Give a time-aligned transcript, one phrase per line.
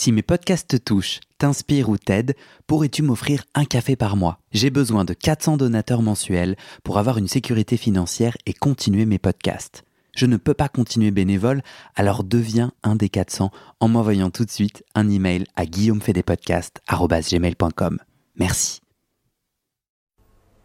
[0.00, 2.36] Si mes podcasts te touchent, t'inspirent ou t'aident,
[2.68, 4.38] pourrais-tu m'offrir un café par mois?
[4.52, 6.54] J'ai besoin de 400 donateurs mensuels
[6.84, 9.82] pour avoir une sécurité financière et continuer mes podcasts.
[10.14, 11.62] Je ne peux pas continuer bénévole,
[11.96, 13.50] alors deviens un des 400
[13.80, 17.98] en m'envoyant tout de suite un email à guillaumefedepodcast.com.
[18.36, 18.80] Merci.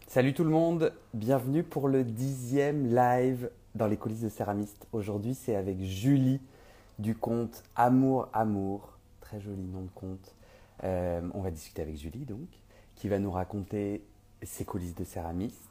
[0.06, 4.86] Salut tout le monde, bienvenue pour le dixième live dans les coulisses de Céramiste.
[4.92, 6.38] Aujourd'hui c'est avec Julie
[7.00, 8.93] du compte Amour Amour
[9.24, 10.34] très joli nom de compte.
[10.84, 12.48] Euh, on va discuter avec Julie, donc,
[12.94, 14.04] qui va nous raconter
[14.42, 15.70] ses coulisses de céramiste.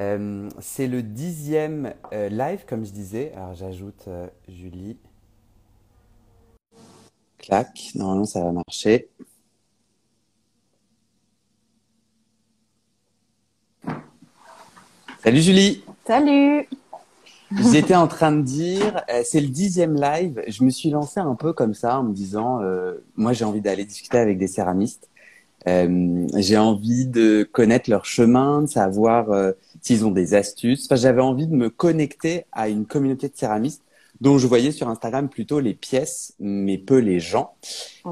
[0.00, 3.32] Euh, c'est le dixième euh, live, comme je disais.
[3.34, 4.08] Alors, j'ajoute
[4.48, 4.96] Julie.
[7.38, 9.08] Clac, normalement, ça va marcher.
[15.22, 16.68] Salut Julie Salut
[17.72, 20.42] J'étais en train de dire, euh, c'est le dixième live.
[20.48, 23.60] Je me suis lancé un peu comme ça en me disant, euh, moi j'ai envie
[23.62, 25.08] d'aller discuter avec des céramistes.
[25.66, 30.86] Euh, j'ai envie de connaître leur chemin, de savoir euh, s'ils ont des astuces.
[30.86, 33.82] Enfin, j'avais envie de me connecter à une communauté de céramistes
[34.20, 37.52] dont je voyais sur Instagram plutôt les pièces, mais peu les gens.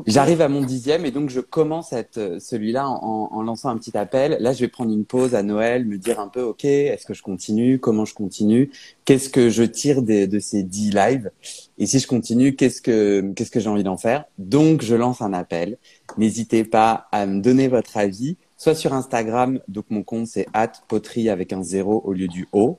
[0.06, 3.96] J'arrive à mon dixième et donc je commence être celui-là en, en, lançant un petit
[3.96, 4.36] appel.
[4.40, 7.14] Là, je vais prendre une pause à Noël, me dire un peu, ok, est-ce que
[7.14, 7.78] je continue?
[7.78, 8.70] Comment je continue?
[9.04, 11.30] Qu'est-ce que je tire de, de ces dix lives?
[11.78, 14.24] Et si je continue, qu'est-ce que qu'est-ce que j'ai envie d'en faire?
[14.38, 15.78] Donc, je lance un appel.
[16.18, 20.46] N'hésitez pas à me donner votre avis, soit sur Instagram, donc mon compte c'est
[20.88, 22.78] poterie avec un zéro au lieu du O,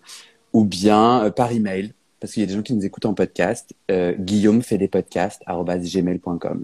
[0.54, 3.14] ou bien euh, par email parce qu'il y a des gens qui nous écoutent en
[3.14, 3.74] podcast.
[3.92, 6.64] Euh, Guillaume fait des podcasts gmail.com.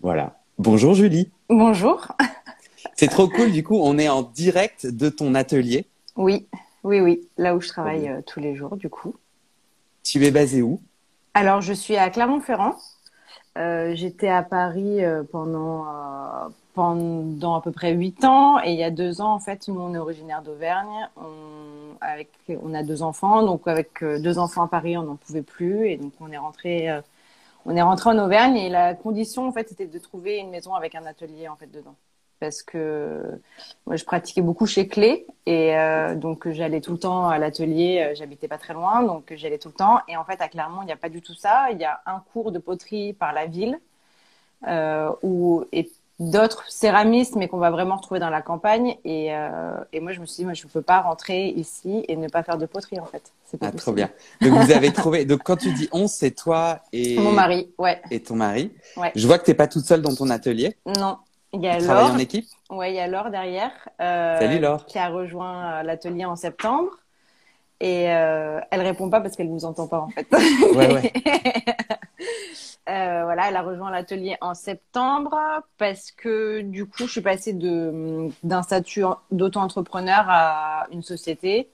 [0.00, 0.40] Voilà.
[0.58, 1.30] Bonjour Julie.
[1.48, 2.08] Bonjour.
[2.96, 3.52] C'est trop cool.
[3.52, 5.86] Du coup, on est en direct de ton atelier.
[6.16, 6.46] Oui,
[6.84, 7.28] oui, oui.
[7.38, 9.14] Là où je travaille euh, tous les jours, du coup.
[10.02, 10.80] Tu es basée où?
[11.34, 12.76] Alors, je suis à Clermont-Ferrand.
[13.58, 18.60] Euh, J'étais à Paris euh, pendant euh, pendant à peu près huit ans.
[18.62, 21.08] Et il y a deux ans en fait, nous on est originaire d'Auvergne.
[21.16, 22.30] On avec
[22.62, 25.88] on a deux enfants, donc avec euh, deux enfants à Paris, on n'en pouvait plus.
[25.88, 27.00] Et donc on est rentré euh,
[27.66, 28.56] on est rentré en Auvergne.
[28.56, 31.70] Et la condition en fait c'était de trouver une maison avec un atelier en fait
[31.70, 31.96] dedans
[32.40, 33.22] parce que
[33.86, 38.02] moi je pratiquais beaucoup chez Clé et euh, donc j'allais tout le temps à l'atelier,
[38.02, 40.82] euh, j'habitais pas très loin donc j'allais tout le temps et en fait à Clermont
[40.82, 43.32] il n'y a pas du tout ça, il y a un cours de poterie par
[43.32, 43.78] la ville
[44.66, 49.72] euh, où et d'autres céramistes mais qu'on va vraiment retrouver dans la campagne et, euh,
[49.92, 52.28] et moi je me suis dit moi je ne peux pas rentrer ici et ne
[52.28, 53.32] pas faire de poterie en fait.
[53.46, 54.10] C'est pas ah, trop bien.
[54.40, 58.00] Donc vous avez trouvé donc quand tu dis on c'est toi et mon mari, ouais.
[58.10, 58.70] Et ton mari.
[58.96, 59.12] Ouais.
[59.14, 60.76] Je vois que tu n'es pas toute seule dans ton atelier.
[60.98, 61.16] Non,
[61.52, 62.12] il y a Laure.
[62.12, 63.72] en équipe Ouais, il y a Laure derrière.
[64.00, 64.86] Euh, Salut Laure.
[64.86, 66.90] Qui a rejoint euh, l'atelier en septembre.
[67.80, 70.26] Et euh, elle répond pas parce qu'elle vous entend pas en fait.
[70.74, 71.12] Ouais, ouais.
[72.90, 75.38] euh, voilà, elle a rejoint l'atelier en septembre
[75.78, 81.70] parce que du coup, je suis passée de d'un statut d'auto-entrepreneur à une société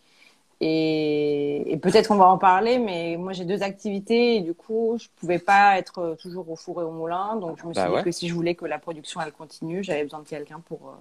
[0.61, 4.97] et, et peut-être qu'on va en parler, mais moi j'ai deux activités et du coup
[5.01, 7.89] je pouvais pas être toujours au four et au moulin, donc je me suis Bah
[7.89, 8.03] dit ouais.
[8.03, 10.93] que si je voulais que la production elle continue, j'avais besoin de quelqu'un pour euh,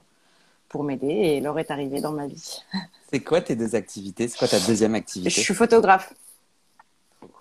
[0.68, 2.60] pour m'aider et Laure est arrivée dans ma vie.
[3.14, 4.28] C'est quoi tes deux activités?
[4.28, 6.14] C'est quoi ta deuxième Je activité suis photographe.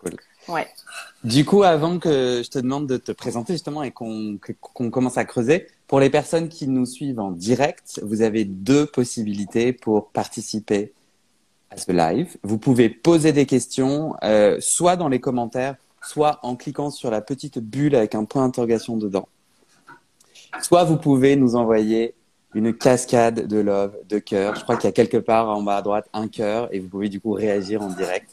[0.00, 0.16] Cool.
[0.48, 0.68] Ouais.
[1.24, 5.16] Du coup, avant que je te demande de te présenter justement et qu'on qu'on commence
[5.16, 10.10] à creuser, pour les personnes qui nous suivent en direct, vous avez deux possibilités pour
[10.10, 10.92] participer
[11.74, 12.36] à ce live.
[12.42, 17.20] Vous pouvez poser des questions, euh, soit dans les commentaires, soit en cliquant sur la
[17.20, 19.28] petite bulle avec un point d'interrogation dedans.
[20.62, 22.14] Soit vous pouvez nous envoyer
[22.54, 24.54] une cascade de love, de cœur.
[24.54, 26.88] Je crois qu'il y a quelque part en bas à droite un cœur et vous
[26.88, 28.30] pouvez du coup réagir en direct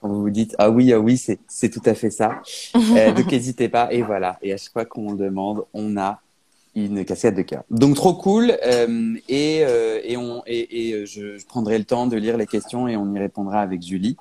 [0.00, 2.42] quand vous vous dites ah oui ah oui c'est c'est tout à fait ça.
[2.96, 6.20] Euh, donc n'hésitez pas et voilà et à chaque fois qu'on le demande on a
[6.74, 7.64] une cascade de cœur.
[7.70, 11.84] Donc trop cool euh, et euh, et on et, et euh, je, je prendrai le
[11.84, 14.16] temps de lire les questions et on y répondra avec Julie.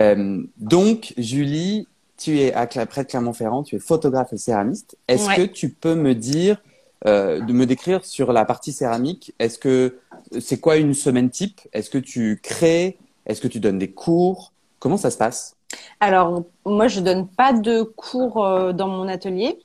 [0.00, 1.86] Euh, donc Julie,
[2.16, 4.96] tu es à près de Clermont-Ferrand, tu es photographe et céramiste.
[5.08, 5.36] Est-ce Ouais.
[5.36, 6.62] que tu peux me dire
[7.04, 9.98] de me décrire sur la partie céramique Est-ce que
[10.40, 11.60] c'est quoi une semaine type?
[11.72, 12.96] Est-ce que tu crées?
[13.26, 14.52] Est-ce que tu donnes des cours?
[14.78, 15.56] Comment ça se passe?
[15.98, 18.34] Alors moi je donne pas de cours
[18.72, 19.58] dans mon atelier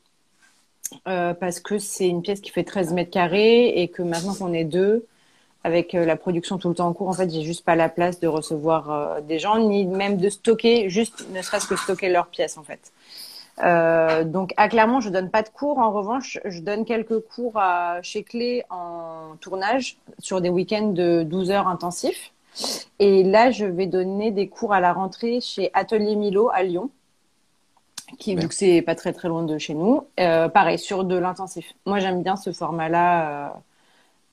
[1.07, 4.53] euh, parce que c'est une pièce qui fait 13 mètres carrés et que maintenant qu'on
[4.53, 5.05] est deux
[5.67, 7.89] avec euh, la production tout le temps en cours, en fait, j'ai juste pas la
[7.89, 12.09] place de recevoir euh, des gens, ni même de stocker, juste ne serait-ce que stocker
[12.09, 12.91] leurs pièces, en fait.
[13.63, 15.79] Euh, donc à Clermont, je donne pas de cours.
[15.79, 21.23] En revanche, je donne quelques cours à, chez Clé en tournage sur des week-ends de
[21.23, 22.31] 12 heures intensifs.
[22.99, 26.89] Et là, je vais donner des cours à la rentrée chez Atelier Milo à Lyon.
[28.19, 30.04] Qui vu que c'est pas très très loin de chez nous.
[30.19, 31.74] Euh, pareil sur de l'intensif.
[31.86, 33.62] Moi j'aime bien ce format-là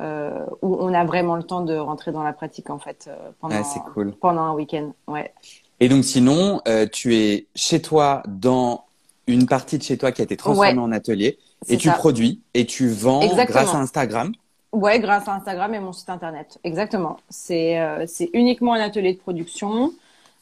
[0.00, 3.10] euh, où on a vraiment le temps de rentrer dans la pratique en fait
[3.40, 3.62] pendant
[3.92, 4.12] cool.
[4.20, 4.92] pendant un week-end.
[5.06, 5.32] Ouais.
[5.80, 6.60] Et donc sinon,
[6.92, 8.84] tu es chez toi dans
[9.26, 11.38] une partie de chez toi qui a été transformée en atelier
[11.68, 14.32] et tu produis et tu vends grâce à Instagram.
[14.72, 16.58] Ouais, grâce à Instagram et mon site internet.
[16.64, 17.16] Exactement.
[17.28, 19.92] C'est c'est uniquement un atelier de production.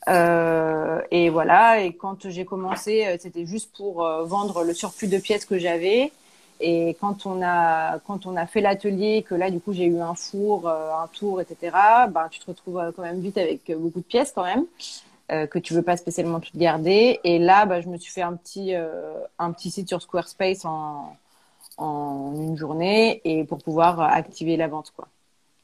[0.09, 1.81] Euh, et voilà.
[1.81, 5.59] Et quand j'ai commencé, euh, c'était juste pour euh, vendre le surplus de pièces que
[5.59, 6.13] j'avais.
[6.61, 10.01] Et quand on a quand on a fait l'atelier, que là du coup j'ai eu
[10.01, 11.77] un four, un tour, etc.
[12.11, 14.67] Ben tu te retrouves quand même vite avec beaucoup de pièces quand même
[15.49, 17.19] que tu veux pas spécialement toutes garder.
[17.25, 21.17] Et là, ben, je me suis fait un petit un petit site sur Squarespace en
[21.79, 25.09] en une journée et pour pouvoir activer la vente quoi.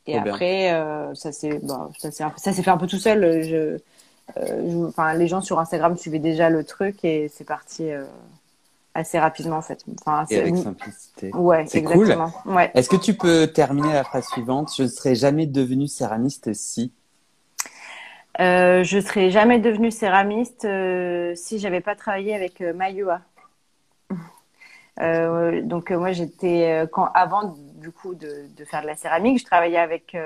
[0.08, 0.70] Et après,
[1.14, 3.44] ça s'est bon, ça s'est fait un peu tout seul.
[3.44, 3.78] Je euh,
[4.36, 8.04] enfin, les gens sur Instagram suivaient déjà le truc et c'est parti euh,
[8.94, 9.84] assez rapidement en fait.
[10.00, 11.30] Enfin, et avec simplicité.
[11.34, 12.16] Ouais, c'est cool.
[12.46, 12.70] Ouais.
[12.74, 14.72] Est-ce que tu peux terminer la phrase suivante?
[14.76, 16.92] Je ne serais jamais devenue céramiste si.
[18.40, 23.20] Euh, je serais jamais devenue céramiste euh, si j'avais pas travaillé avec euh, Mayua.
[25.62, 29.78] donc moi j'étais quand avant du coup de, de, faire de la céramique, je travaillais
[29.78, 30.16] avec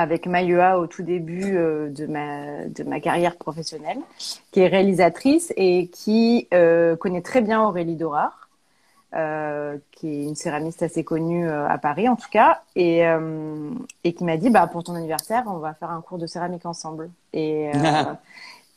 [0.00, 3.98] avec Mayua au tout début euh, de, ma, de ma carrière professionnelle,
[4.50, 8.48] qui est réalisatrice et qui euh, connaît très bien Aurélie Dorard,
[9.14, 13.02] euh, qui est une céramiste assez connue à Paris en tout cas, et,
[14.04, 16.64] et qui m'a dit bah, pour ton anniversaire, on va faire un cours de céramique
[16.64, 17.10] ensemble.
[17.32, 17.70] Et,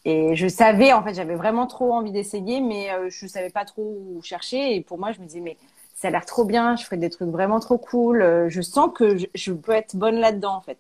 [0.06, 3.84] et je savais, en fait, j'avais vraiment trop envie d'essayer, mais je savais pas trop
[3.84, 4.76] où chercher.
[4.76, 5.58] Et pour moi, je me disais, mais
[5.96, 9.18] ça a l'air trop bien, je ferais des trucs vraiment trop cool, je sens que
[9.18, 10.80] je, je peux être bonne là-dedans en fait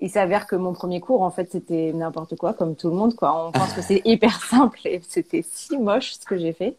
[0.00, 3.14] il s'avère que mon premier cours, en fait, c'était n'importe quoi, comme tout le monde,
[3.14, 3.46] quoi.
[3.46, 6.76] On pense que c'est hyper simple et c'était si moche ce que j'ai fait.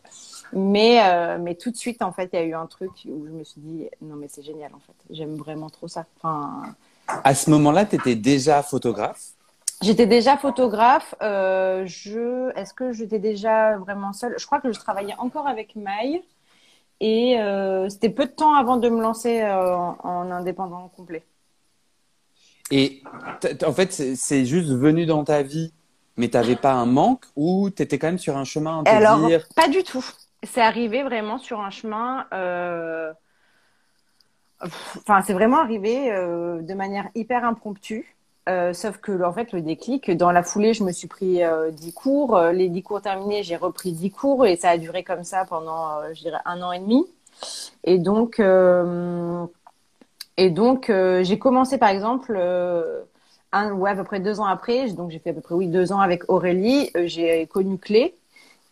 [0.53, 3.25] Mais, euh, mais tout de suite, en fait, il y a eu un truc où
[3.25, 4.95] je me suis dit, non, mais c'est génial, en fait.
[5.09, 6.06] J'aime vraiment trop ça.
[6.17, 6.63] Enfin...
[7.07, 9.21] À ce moment-là, tu étais déjà photographe?
[9.81, 11.15] J'étais déjà photographe.
[11.21, 12.56] Euh, je...
[12.57, 14.35] Est-ce que j'étais déjà vraiment seule?
[14.38, 16.21] Je crois que je travaillais encore avec Maï.
[17.01, 21.23] Et euh, c'était peu de temps avant de me lancer en indépendant complet.
[22.71, 23.03] Et
[23.65, 25.71] en fait, c'est juste venu dans ta vie,
[26.17, 28.89] mais tu n'avais pas un manque ou tu étais quand même sur un chemin à
[28.89, 29.19] Alors,
[29.56, 30.06] pas du tout.
[30.44, 32.25] C'est arrivé vraiment sur un chemin.
[32.33, 33.13] Euh...
[34.62, 38.15] Enfin, c'est vraiment arrivé euh, de manière hyper impromptue.
[38.47, 41.71] Euh, sauf que en fait le déclic dans la foulée je me suis pris euh,
[41.71, 45.23] 10 cours les 10 cours terminés j'ai repris 10 cours et ça a duré comme
[45.23, 47.07] ça pendant je dirais un an et demi
[47.85, 48.39] et donc
[50.38, 53.02] et donc, euh, j'ai commencé, par exemple, euh,
[53.52, 55.68] un, ouais, à peu près deux ans après, donc j'ai fait à peu près, oui,
[55.68, 58.16] deux ans avec Aurélie, euh, j'ai connu Clé.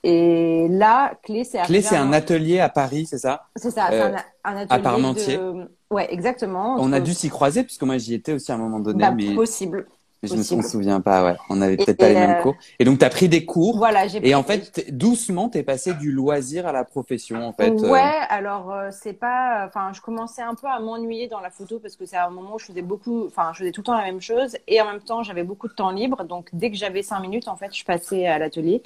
[0.06, 3.48] Et là, Clé, c'est Clé, c'est un atelier à Paris, c'est ça?
[3.56, 4.68] C'est ça, c'est un, un, atelier.
[4.69, 5.38] À Parmentier.
[5.38, 5.69] De...
[5.89, 6.75] Ouais, exactement.
[6.80, 9.00] On a dû s'y croiser, puisque moi, j'y étais aussi à un moment donné.
[9.00, 9.33] Bah, mais...
[9.33, 9.88] Possible.
[10.23, 11.35] Je me souviens pas, ouais.
[11.49, 12.55] On avait peut-être pas les mêmes cours.
[12.79, 13.77] Et donc, tu as pris des cours.
[13.77, 17.51] Voilà, j'ai Et en fait, doucement, tu es passé du loisir à la profession, en
[17.51, 17.71] fait.
[17.71, 19.65] Ouais, alors, euh, c'est pas.
[19.67, 22.55] Enfin, je commençais un peu à m'ennuyer dans la photo parce que c'est un moment
[22.55, 23.25] où je faisais beaucoup.
[23.27, 24.57] Enfin, je faisais tout le temps la même chose.
[24.67, 26.23] Et en même temps, j'avais beaucoup de temps libre.
[26.23, 28.81] Donc, dès que j'avais cinq minutes, en fait, je passais à l'atelier.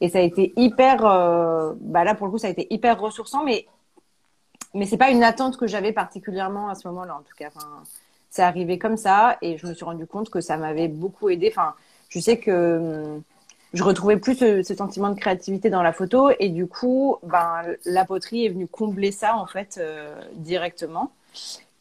[0.00, 1.04] Et ça a été hyper.
[1.04, 1.72] Euh...
[1.80, 3.44] Bah là, pour le coup, ça a été hyper ressourçant.
[3.44, 3.66] Mais,
[4.74, 7.48] mais c'est pas une attente que j'avais particulièrement à ce moment-là, en tout cas.
[7.54, 7.84] Enfin
[8.30, 11.52] c'est arrivé comme ça et je me suis rendu compte que ça m'avait beaucoup aidé.
[11.52, 11.74] Enfin,
[12.08, 13.22] je sais que hum,
[13.72, 18.04] je retrouvais plus ce, sentiment de créativité dans la photo et du coup, ben la
[18.04, 21.12] poterie est venue combler ça en fait euh, directement.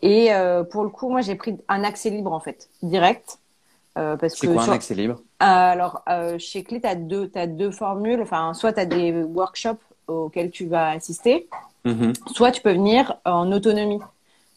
[0.01, 3.39] Et euh, pour le coup, moi j'ai pris un accès libre en fait, direct.
[3.97, 5.21] Euh, parce c'est quoi un accès libre?
[5.39, 6.03] Alors
[6.37, 8.21] chez Clé, tu as deux, as deux formules.
[8.21, 11.47] Enfin, soit tu as des workshops auxquels tu vas assister,
[11.85, 12.33] mm-hmm.
[12.33, 14.05] soit tu peux venir en autonomie euh,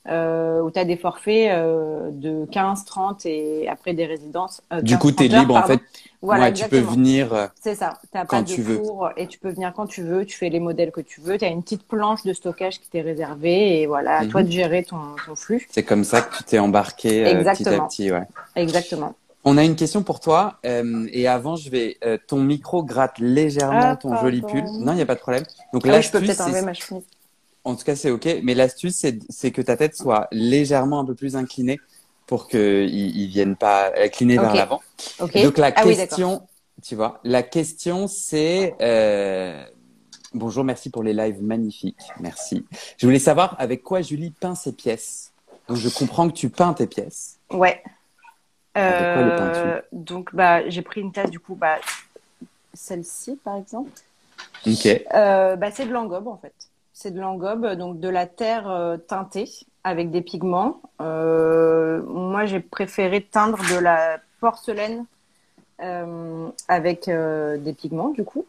[0.06, 4.62] où tu as des forfaits euh, de 15, 30 et après des résidences.
[4.72, 5.80] Euh, du coup, tu es libre en fait.
[6.22, 7.34] Voilà, ouais, tu peux venir.
[7.34, 7.98] Euh, C'est ça.
[8.02, 10.24] Tu pas de tu cours et tu peux venir quand tu veux.
[10.24, 11.36] Tu fais les modèles que tu veux.
[11.36, 14.46] Tu as une petite planche de stockage qui t'est réservée et voilà, à toi mhm.
[14.46, 15.66] de gérer ton, ton flux.
[15.70, 18.12] C'est comme ça que tu t'es embarqué euh, petit à petit.
[18.12, 18.22] Ouais.
[18.54, 19.16] Exactement.
[19.44, 20.58] On a une question pour toi.
[20.64, 21.96] Euh, et avant, je vais.
[22.04, 24.64] Euh, ton micro gratte légèrement ah, ton joli pull.
[24.78, 25.44] Non, il n'y a pas de problème.
[25.72, 27.02] Donc là, je peux peut-être enlever ma chemise.
[27.64, 28.28] En tout cas, c'est OK.
[28.42, 31.80] Mais l'astuce, c'est que ta tête soit légèrement un peu plus inclinée
[32.26, 34.80] pour qu'ils ne viennent pas incliner vers l'avant.
[35.18, 36.42] Donc, la ah question,
[36.82, 38.74] tu vois, la question, c'est...
[38.80, 39.64] Euh...
[40.34, 42.00] Bonjour, merci pour les lives magnifiques.
[42.18, 42.64] Merci.
[42.96, 45.30] Je voulais savoir avec quoi Julie peint ses pièces.
[45.68, 47.38] Donc, je comprends que tu peins tes pièces.
[47.50, 47.82] Ouais.
[48.78, 51.78] Euh, donc, bah, j'ai pris une tasse, du coup, bah,
[52.72, 53.90] celle-ci, par exemple.
[54.66, 54.86] Ok.
[54.86, 56.54] Euh, bah, c'est de l'engobe en fait.
[56.92, 59.50] C'est de l'engobe, donc de la terre euh, teintée
[59.84, 60.80] avec des pigments.
[61.00, 65.04] Euh, moi, j'ai préféré teindre de la porcelaine
[65.82, 68.44] euh, avec euh, des pigments du coup.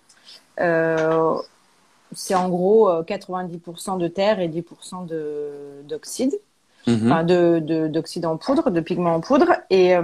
[2.16, 6.38] C'est en gros euh, 90% de terre et 10% de d'oxyde,
[6.86, 7.12] Mhm.
[7.12, 9.96] enfin de de- d'oxyde en poudre, de pigments en poudre et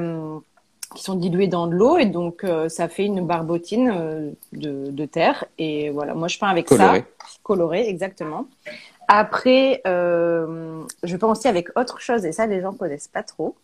[0.96, 4.90] qui sont dilués dans de l'eau et donc euh, ça fait une barbotine euh, de,
[4.90, 6.14] de terre et voilà.
[6.16, 7.00] Moi, je peins avec Coloré.
[7.00, 7.06] ça,
[7.44, 8.46] coloré exactement.
[9.08, 13.56] Après, euh, je peins aussi avec autre chose et ça, les gens connaissent pas trop.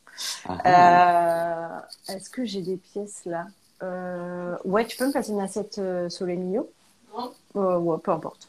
[0.48, 1.80] Ah.
[2.10, 3.46] Euh, Est-ce que j'ai des pièces là?
[3.84, 6.70] Euh, Ouais, tu peux me passer une assiette euh, Solenio
[7.56, 8.48] euh, Ouais, peu importe.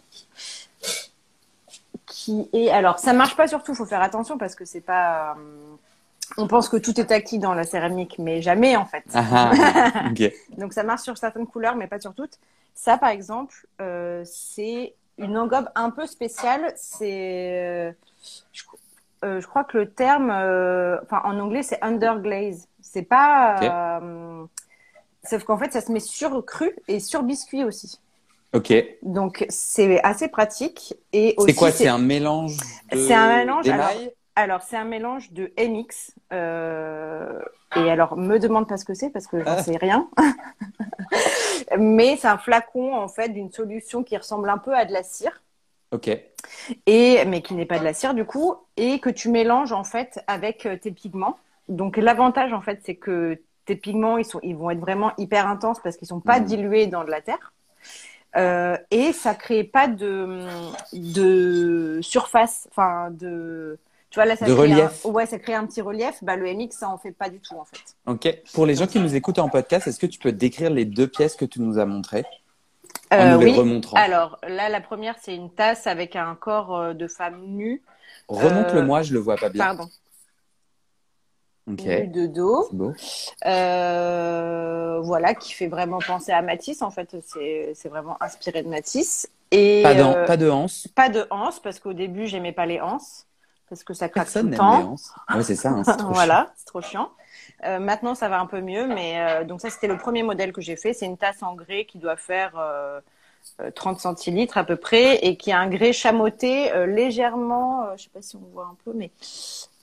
[2.06, 3.74] Qui est alors, ça marche pas surtout.
[3.74, 5.36] Faut faire attention parce que c'est pas.
[6.36, 9.04] On pense que tout est acquis dans la cérámique, mais jamais en fait.
[9.14, 10.02] Ah, ah.
[10.10, 10.32] Ok.
[10.58, 12.38] Donc ça marche sur certaines couleurs, mais pas sur toutes.
[12.74, 16.72] Ça, par exemple, euh, c'est une engobe un peu spéciale.
[16.76, 17.92] C'est, euh,
[18.52, 18.62] je,
[19.24, 22.68] euh, je crois que le terme, euh, enfin en anglais, c'est underglaze.
[22.80, 24.00] C'est pas.
[25.24, 28.00] sauf qu'en fait, ça se met sur cru et sur biscuit aussi.
[28.52, 28.72] Ok.
[29.02, 31.52] Donc c'est assez pratique et aussi.
[31.52, 32.56] C'est quoi C'est un mélange
[32.92, 33.66] de C'est un mélange,
[34.36, 36.14] Alors, c'est un mélange de MX.
[36.32, 37.40] euh,
[37.76, 39.62] et alors, me demande pas ce que c'est parce que j'en Ah.
[39.62, 40.08] sais rien.
[41.78, 45.02] Mais c'est un flacon, en fait, d'une solution qui ressemble un peu à de la
[45.02, 45.42] cire.
[45.92, 46.08] Ok.
[46.86, 48.54] Et, mais qui n'est pas de la cire, du coup.
[48.76, 51.38] Et que tu mélanges, en fait, avec euh, tes pigments.
[51.68, 55.46] Donc, l'avantage, en fait, c'est que tes pigments, ils, sont, ils vont être vraiment hyper
[55.48, 56.46] intenses parce qu'ils sont pas Mhm.
[56.46, 57.52] dilués dans de la terre.
[58.36, 60.38] Euh, et ça crée pas de,
[60.92, 63.78] de surface, enfin de,
[64.16, 65.04] tu vois là ça De crée relief.
[65.04, 66.22] un, ouais ça crée un petit relief.
[66.22, 67.82] Bah le MX ça en fait pas du tout en fait.
[68.06, 68.42] Ok.
[68.54, 71.06] Pour les gens qui nous écoutent en podcast, est-ce que tu peux décrire les deux
[71.06, 72.24] pièces que tu nous as montrées
[73.12, 73.58] en Euh, nous les oui.
[73.58, 73.96] remontrant?
[73.98, 77.82] Alors là la première c'est une tasse avec un corps euh, de femme nue.
[78.28, 79.62] Remonte-le-moi, je le vois pas bien.
[79.64, 79.88] Pardon.
[81.70, 81.82] Ok.
[81.84, 82.68] Nue de dos.
[82.72, 82.92] Beau.
[83.44, 87.16] Euh, voilà qui fait vraiment penser à Matisse en fait.
[87.26, 89.28] C'est c'est vraiment inspiré de Matisse.
[89.52, 90.88] Et Pas, d'an- euh, pas de hanse.
[90.94, 93.26] pas de anse parce qu'au début j'aimais pas les anses
[93.68, 94.92] parce que ça craque Personne tout le temps.
[94.92, 95.12] hanses.
[95.34, 95.70] Ouais, c'est ça.
[95.70, 97.10] hein, c'est trop voilà, c'est trop chiant.
[97.64, 100.52] Euh, maintenant, ça va un peu mieux, mais euh, donc ça, c'était le premier modèle
[100.52, 100.92] que j'ai fait.
[100.92, 103.00] C'est une tasse en grès qui doit faire euh,
[103.60, 107.96] euh, 30 centilitres à peu près et qui a un grès chamoté euh, légèrement, euh,
[107.96, 109.10] je sais pas si on voit un peu, mais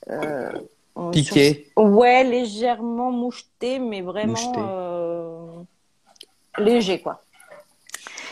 [0.10, 0.52] euh,
[1.12, 1.72] Piqué.
[1.76, 5.64] sur- ouais, légèrement moucheté, mais vraiment euh,
[6.58, 7.22] léger quoi.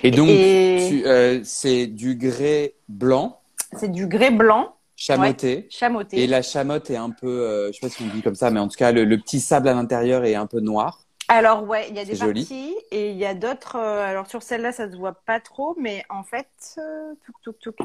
[0.03, 3.39] Et donc, Et- euh, c'est du grès blanc,
[3.77, 5.67] C'est du grès blanc chamoté.
[5.69, 6.21] chamoté.
[6.23, 8.51] Et la chamotte est un peu, euh, je sais pas si on dit comme ça,
[8.51, 11.01] mais en tout cas, le, le petit sable à l'intérieur est un peu noir.
[11.27, 12.41] Alors ouais, il y a des joli.
[12.41, 13.77] parties et il y a d'autres.
[13.77, 17.59] euh, alors sur celle-là, ça se voit pas trop, mais en fait, euh, touc, touc,
[17.59, 17.75] touc.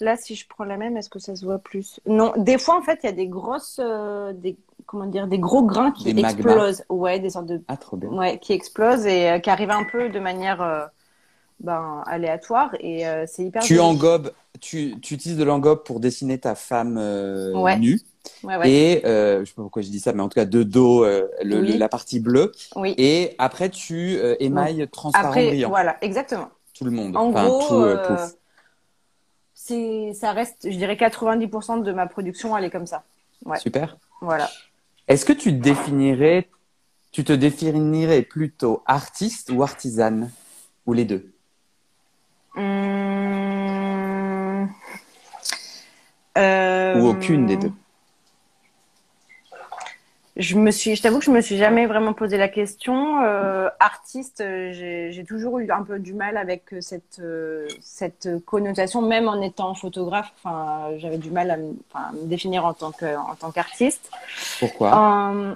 [0.00, 2.00] Là, si je prends la même, est-ce que ça se voit plus?
[2.06, 5.38] Non, des fois en fait, il y a des grosses, euh, des comment dire, des
[5.38, 6.82] gros grains qui Des explosent.
[6.88, 8.08] Ouais, des sortes de, Ah, trop bien.
[8.10, 10.60] ouais, qui explosent et euh, qui arrivent un peu de manière,
[11.60, 13.62] ben, aléatoire et euh, c'est hyper.
[13.62, 17.78] Tu engobes, tu, tu utilises de l'engobe pour dessiner ta femme euh, Ouais.
[17.78, 18.00] nue.
[18.42, 18.70] Ouais, ouais.
[18.70, 21.04] Et euh, je sais pas pourquoi je dis ça, mais en tout cas de dos,
[21.04, 21.72] euh, le- Oui.
[21.72, 22.52] le- la partie bleue.
[22.76, 22.94] Oui.
[22.98, 25.68] Et après, tu émailles transparent Après, brillant.
[25.70, 26.50] voilà, exactement.
[26.74, 27.16] Tout le monde.
[27.16, 27.96] En enfin, gros,
[29.54, 33.02] c'est, ça reste, je dirais 90% de ma production, elle est comme ça.
[33.60, 33.96] Super.
[34.20, 34.48] Voilà.
[35.08, 36.48] Est-ce que tu définirais,
[37.12, 40.30] tu te définirais plutôt artiste ou artisane?
[40.86, 41.32] Ou les deux?
[42.58, 42.64] Hum,
[46.36, 47.72] euh, Ou aucune des deux
[50.36, 53.22] Je me suis, je t'avoue que je me suis jamais vraiment posé la question.
[53.22, 59.02] Euh, artiste, euh, j'ai toujours eu un peu du mal avec cette euh, cette connotation,
[59.02, 60.32] même en étant photographe.
[60.42, 63.52] Enfin, j'avais du mal à me, enfin, à me définir en tant que en tant
[63.52, 64.10] qu'artiste.
[64.58, 65.32] Pourquoi?
[65.32, 65.54] Euh,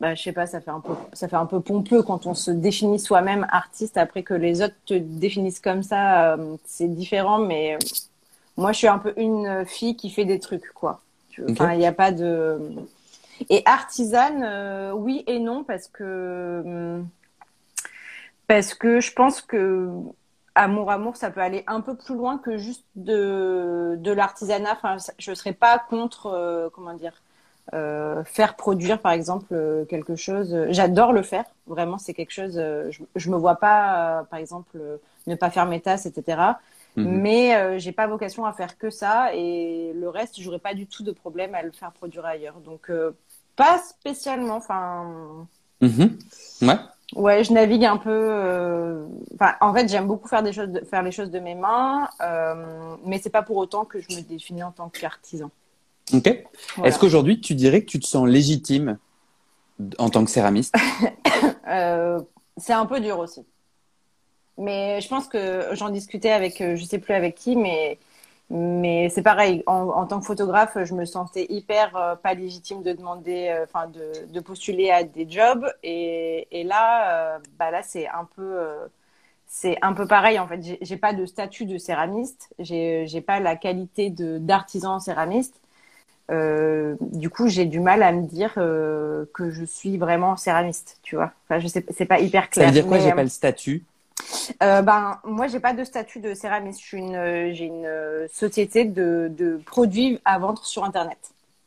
[0.00, 2.34] bah, je sais pas, ça fait un peu, ça fait un peu pompeux quand on
[2.34, 6.34] se définit soi-même artiste après que les autres te définissent comme ça.
[6.34, 7.76] euh, c'est différent, mais
[8.56, 11.00] moi, je suis un peu une fille qui fait des trucs, quoi.
[11.50, 12.58] Enfin, il n'y a pas de.
[13.50, 17.00] Et artisane, euh, oui et non, parce que
[18.46, 19.88] parce que je pense que
[20.54, 24.72] amour amour, ça peut aller un peu plus loin que juste de de l'artisanat.
[24.72, 27.22] Enfin, je serais pas contre, euh, comment dire
[27.74, 30.56] euh, faire produire par exemple euh, quelque chose.
[30.70, 32.54] J'adore le faire, vraiment c'est quelque chose.
[32.58, 34.96] euh, je, je me vois pas, euh, par exemple, euh,
[35.26, 36.60] ne pas faire mes tasses, etc.
[36.96, 37.06] Mhm.
[37.10, 40.86] Mais euh, j'ai pas vocation à faire que ça et le reste, j'aurais pas du
[40.86, 42.56] tout de problème à le faire produire ailleurs.
[42.60, 43.12] Donc euh,
[43.56, 44.56] pas spécialement.
[44.56, 45.46] Enfin,
[45.80, 46.18] Mhm.
[46.62, 46.74] Ouais.
[47.14, 48.10] Ouais, je navigue un peu.
[48.10, 51.54] euh, Enfin, en fait, j'aime beaucoup faire des choses, de- faire les choses de mes
[51.54, 55.50] mains, euh, mais c'est pas pour autant que je me définis en tant qu'artisan.
[56.12, 56.44] Ok.
[56.76, 56.88] Voilà.
[56.88, 58.98] Est-ce qu'aujourd'hui, tu dirais que tu te sens légitime
[59.98, 60.74] en tant que céramiste?
[61.68, 62.18] Euh,
[62.56, 63.44] c'est un peu dur aussi.
[64.56, 67.98] Mais je pense que j'en discutais avec, euh, je sais plus avec qui, mais,
[68.50, 69.62] mais c'est pareil.
[69.66, 73.64] En, en tant que photographe, je me sentais hyper euh, pas légitime de demander, euh,
[73.64, 75.64] enfin, de, de postuler à des jobs.
[75.84, 78.58] Et, et là, bah là, c'est un peu,
[79.46, 80.38] c'est un peu pareil.
[80.38, 82.50] En fait, j'ai pas de statut de céramiste.
[82.58, 85.60] J'ai, j'ai pas la qualité de d'artisan céramiste.
[86.30, 90.98] Euh, du coup, j'ai du mal à me dire euh, que je suis vraiment céramiste,
[91.02, 91.32] tu vois.
[91.44, 92.66] Enfin, je sais, c'est pas hyper Ça clair.
[92.66, 93.84] veut dire quoi J'ai pas le statut?
[94.62, 96.80] euh, ben, moi, j'ai pas de statut de céramiste.
[96.80, 101.18] Je suis une, euh, j'ai une euh, société de, de produits à vendre sur Internet.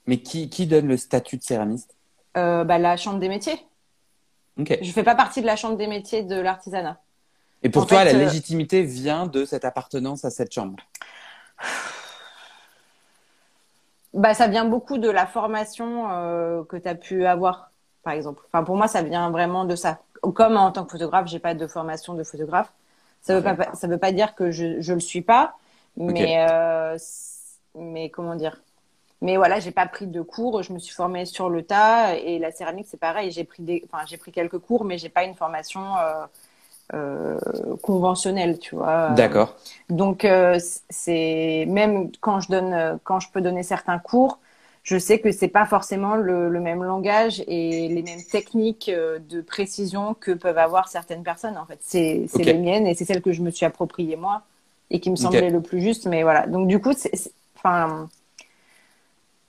[0.08, 1.96] Mais qui, qui donne le statut de céramiste?
[2.38, 3.60] Euh, bah, la chambre des métiers.
[4.60, 4.78] Ok.
[4.82, 7.00] Je fais pas partie de la chambre des métiers de l'artisanat.
[7.64, 10.78] Et pour En toi, fait, la euh, légitimité vient de cette appartenance à cette chambre?
[14.14, 17.72] Bah, ça vient beaucoup de la formation euh, que tu as pu avoir,
[18.04, 18.44] par exemple.
[18.48, 20.00] Enfin, pour moi, ça vient vraiment de ça.
[20.22, 22.72] Comme en tant que photographe, j'ai pas de formation de photographe.
[23.22, 25.56] Ça veut pas, ça veut pas dire que je, je le suis pas,
[25.96, 26.98] mais, euh,
[27.76, 28.62] mais comment dire?
[29.22, 30.64] Mais voilà, j'ai pas pris de cours.
[30.64, 33.32] Je me suis formée sur le tas et la céramique, c'est pareil.
[33.32, 36.26] J'ai pris des, enfin, j'ai pris quelques cours, mais j'ai pas une formation euh,
[36.94, 37.40] euh,
[37.82, 39.20] conventionnelle, tu vois.
[39.20, 39.56] D'accord.
[39.90, 44.40] Donc euh, c'est même quand je donne euh, quand je peux donner certains cours,
[44.84, 49.20] je sais que c'est pas forcément le, le même langage et les mêmes techniques euh,
[49.20, 51.80] de précision que peuvent avoir certaines personnes en fait.
[51.82, 52.46] C'est c'est Ok.
[52.46, 54.44] les miennes et c'est celles que je me suis appropriées moi
[54.90, 55.36] et qui me Ok.
[55.36, 56.48] semblaient le plus juste mais voilà.
[56.48, 58.10] Donc du coup c'est- enfin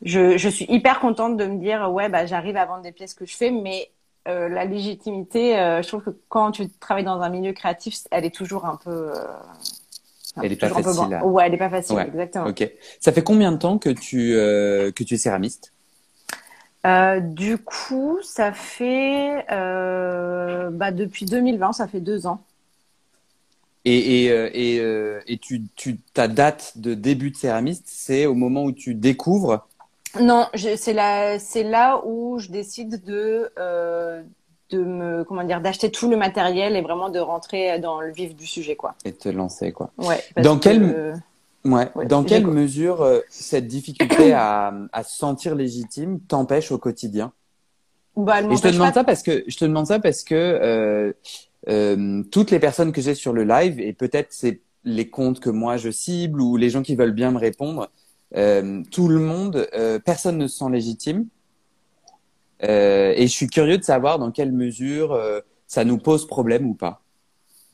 [0.03, 3.15] je, je suis hyper contente de me dire ouais bah j'arrive à vendre des pièces
[3.15, 3.91] que je fais mais
[4.29, 8.25] euh, la légitimité euh, je trouve que quand tu travailles dans un milieu créatif elle
[8.25, 9.14] est toujours un peu euh,
[10.43, 12.07] Elle est pas peu facile à- Ouais, elle est pas facile, Ouais.
[12.07, 12.47] exactement.
[12.47, 12.71] Ok.
[13.00, 15.73] Ça fait combien de temps que tu, que tu es céramiste?
[17.20, 22.42] Du coup, ça fait bah, depuis 2020, ça fait deux ans.
[23.85, 28.64] Et, et, et, et tu, tu, ta date de début de céramiste, c'est au moment
[28.64, 29.66] où tu découvres.
[30.20, 34.22] Non, c'est là, c'est là où je décide de euh,
[34.70, 38.35] de me comment dire d'acheter tout le matériel et vraiment de rentrer dans le vif
[38.35, 38.94] du sujet, quoi.
[39.05, 39.90] Et te lancer, quoi.
[39.98, 40.22] Ouais.
[40.42, 41.14] Dans que, quel- euh,
[41.64, 41.88] Ouais.
[41.94, 47.33] Ouais, Dans quelle mesure euh, cette difficulté à, à se sentir légitime t'empêche au quotidien?
[48.16, 51.14] Bah, Et je te demande pas- ça parce que je te demande ça parce que
[52.31, 55.77] toutes les personnes que j'ai sur le live et peut-être c'est les comptes que moi
[55.77, 57.88] je cible ou les gens qui veulent bien me répondre,
[58.37, 61.27] euh, tout le monde, euh, personne ne se sent légitime.
[62.64, 65.21] Euh, et je suis curieux de savoir dans quelle mesure
[65.66, 67.03] ça nous pose problème ou pas.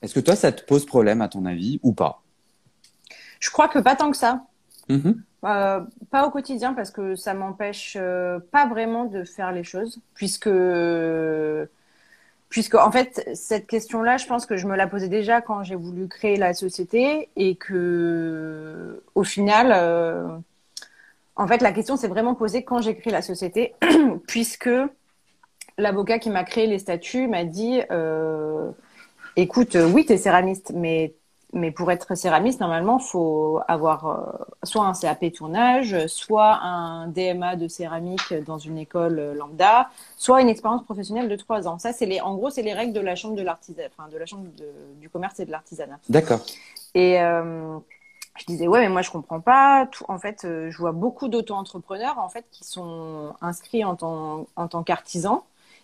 [0.00, 2.22] Est-ce que toi ça te pose problème à ton avis ou pas?
[3.40, 4.44] Je crois que pas tant que ça.
[4.88, 5.22] Mhm.
[5.44, 10.00] Euh, pas au quotidien parce que ça m'empêche euh, pas vraiment de faire les choses
[10.14, 10.50] puisque
[12.48, 15.76] puisque en fait cette question-là je pense que je me la posais déjà quand j'ai
[15.76, 20.26] voulu créer la société et que au final euh,
[21.38, 23.74] en fait la question s'est vraiment posée quand j'ai créé la société
[24.28, 24.70] puisque
[25.78, 28.70] l'avocat qui m'a créé les statuts m'a dit euh,
[29.36, 31.14] écoute euh, oui tu es céramiste mais
[31.52, 37.56] mais pour être céramiste, normalement, faut avoir euh, soit un CAP tournage, soit un DMA
[37.56, 41.78] de céramique dans une école lambda, soit une expérience professionnelle de trois ans.
[41.78, 44.18] Ça, c'est les, en gros, c'est les règles de la chambre de l'artisanat, enfin, de
[44.18, 45.98] la chambre de- du commerce et de l'artisanat.
[46.08, 46.40] D'accord.
[46.94, 47.78] Et euh,
[48.40, 49.86] je disais ouais, mais moi je comprends pas.
[49.90, 54.46] Tout, en fait, euh, je vois beaucoup d'auto-entrepreneurs en fait qui sont inscrits en tant
[54.56, 55.40] en tant qu'artisans.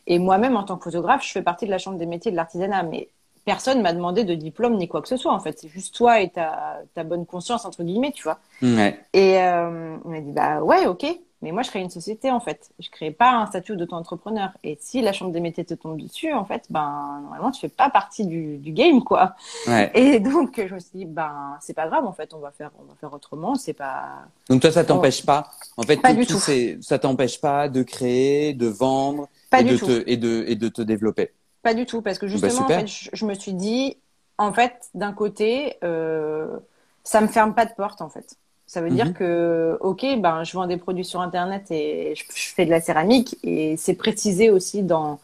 [0.06, 2.36] Et moi-même en tant que photographe, je fais partie de la chambre des métiers de
[2.36, 3.08] l'artisanat, mais
[3.44, 5.32] personne m'a demandé de diplôme ni quoi que ce soit.
[5.32, 8.38] En fait, c'est juste toi et ta ta bonne conscience entre guillemets, tu vois.
[8.62, 8.98] Ouais.
[9.12, 11.06] Et euh, on m'a dit bah ouais, ok.
[11.44, 12.70] Mais moi, je crée une société en fait.
[12.80, 14.48] Je crée pas un statut d'auto-entrepreneur.
[14.64, 17.68] Et si la chambre des métiers te tombe dessus, en fait, ben normalement, tu fais
[17.68, 19.36] pas partie du, du game, quoi.
[19.66, 19.90] Ouais.
[19.92, 22.70] Et donc, je me suis dit, ben, c'est pas grave, en fait, on va faire,
[22.80, 24.24] on va faire autrement, c'est pas.
[24.48, 25.50] Donc toi, ça t'empêche pas.
[25.76, 26.38] En fait, Pas du tout
[26.80, 29.86] ça t'empêche pas de créer, de vendre Pas et du de tout.
[29.86, 31.30] te et de et de te développer.
[31.62, 33.98] Pas du tout, parce que justement, en fait, je, je me suis dit,
[34.38, 36.58] en fait, d'un côté, euh,
[37.02, 38.38] ça me ferme pas de porte, en fait.
[38.66, 38.96] Ça veut Mhm.
[38.96, 42.70] dire que, ok, ben, je vends des produits sur Internet et je, je fais de
[42.70, 45.20] la céramique et c'est précisé aussi dans,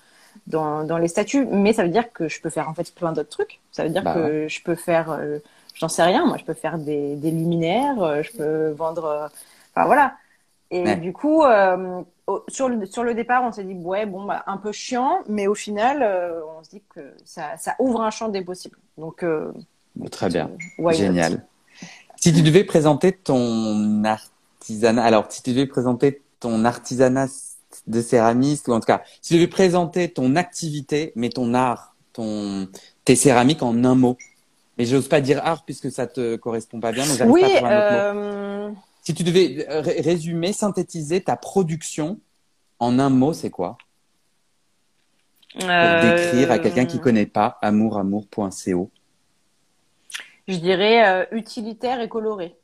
[0.46, 3.12] dans, dans les statuts, mais ça veut dire que je peux faire en fait plein
[3.12, 3.60] d'autres trucs.
[3.72, 5.38] Ça veut dire Bah que je peux faire, euh,
[5.74, 9.26] j'en sais rien, moi, je peux faire des, des luminaires, euh, je peux vendre, euh,
[9.74, 10.16] enfin voilà.
[10.70, 12.02] Et du coup, euh,
[12.48, 15.46] sur, le, sur le départ, on s'est dit, ouais, bon, bah, un peu chiant, mais
[15.48, 18.78] au final, euh, on se dit que ça, ça, ouvre un champ des possibles.
[18.98, 19.52] Donc, euh,
[20.10, 20.50] Très bien.
[20.88, 21.46] Génial.
[22.20, 27.28] Si tu devais présenter ton artisanat, alors si tu devais présenter ton artisanat
[27.86, 31.94] de céramiste, ou en tout cas, si tu devais présenter ton activité, mais ton art,
[32.12, 32.68] ton,
[33.06, 34.18] tes céramiques en un mot.
[34.76, 38.10] Mais j'ose pas dire art puisque ça te correspond pas bien, donc oui, pas à
[38.10, 38.76] un autre mot.
[39.02, 42.20] Si tu devais résumer, synthétiser ta production
[42.78, 43.78] en un mot, c'est quoi?
[45.52, 48.90] Pour décrire à quelqu'un qui connaît pas amouramour.co.
[50.50, 52.56] Je dirais euh, utilitaire et coloré.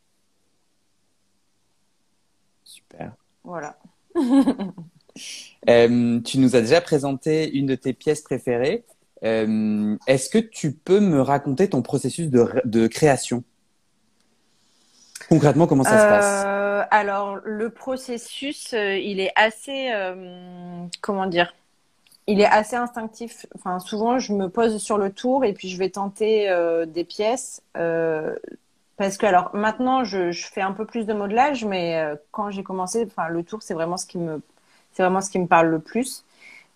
[2.64, 3.12] Super.
[3.44, 3.78] Voilà.
[5.70, 8.84] Euh, tu nous as déjà présenté une de tes pièces préférées.
[9.24, 13.42] Euh, est-ce que tu peux me raconter ton processus de, création?
[15.30, 16.88] Concrètement, comment ça se passe?
[16.90, 19.90] Alors, le processus, il est assez,
[21.00, 21.54] comment dire?
[22.26, 23.46] Il est assez instinctif.
[23.54, 27.04] Enfin, souvent, je me pose sur le tour et puis je vais tenter euh, des
[27.04, 27.62] pièces.
[27.76, 28.34] Euh,
[28.96, 32.50] parce que, alors, maintenant, je, je, fais un peu plus de modelage, mais euh, quand
[32.50, 34.42] j'ai commencé, enfin, le tour, c'est vraiment ce qui me,
[34.92, 36.24] c'est vraiment ce qui me parle le plus.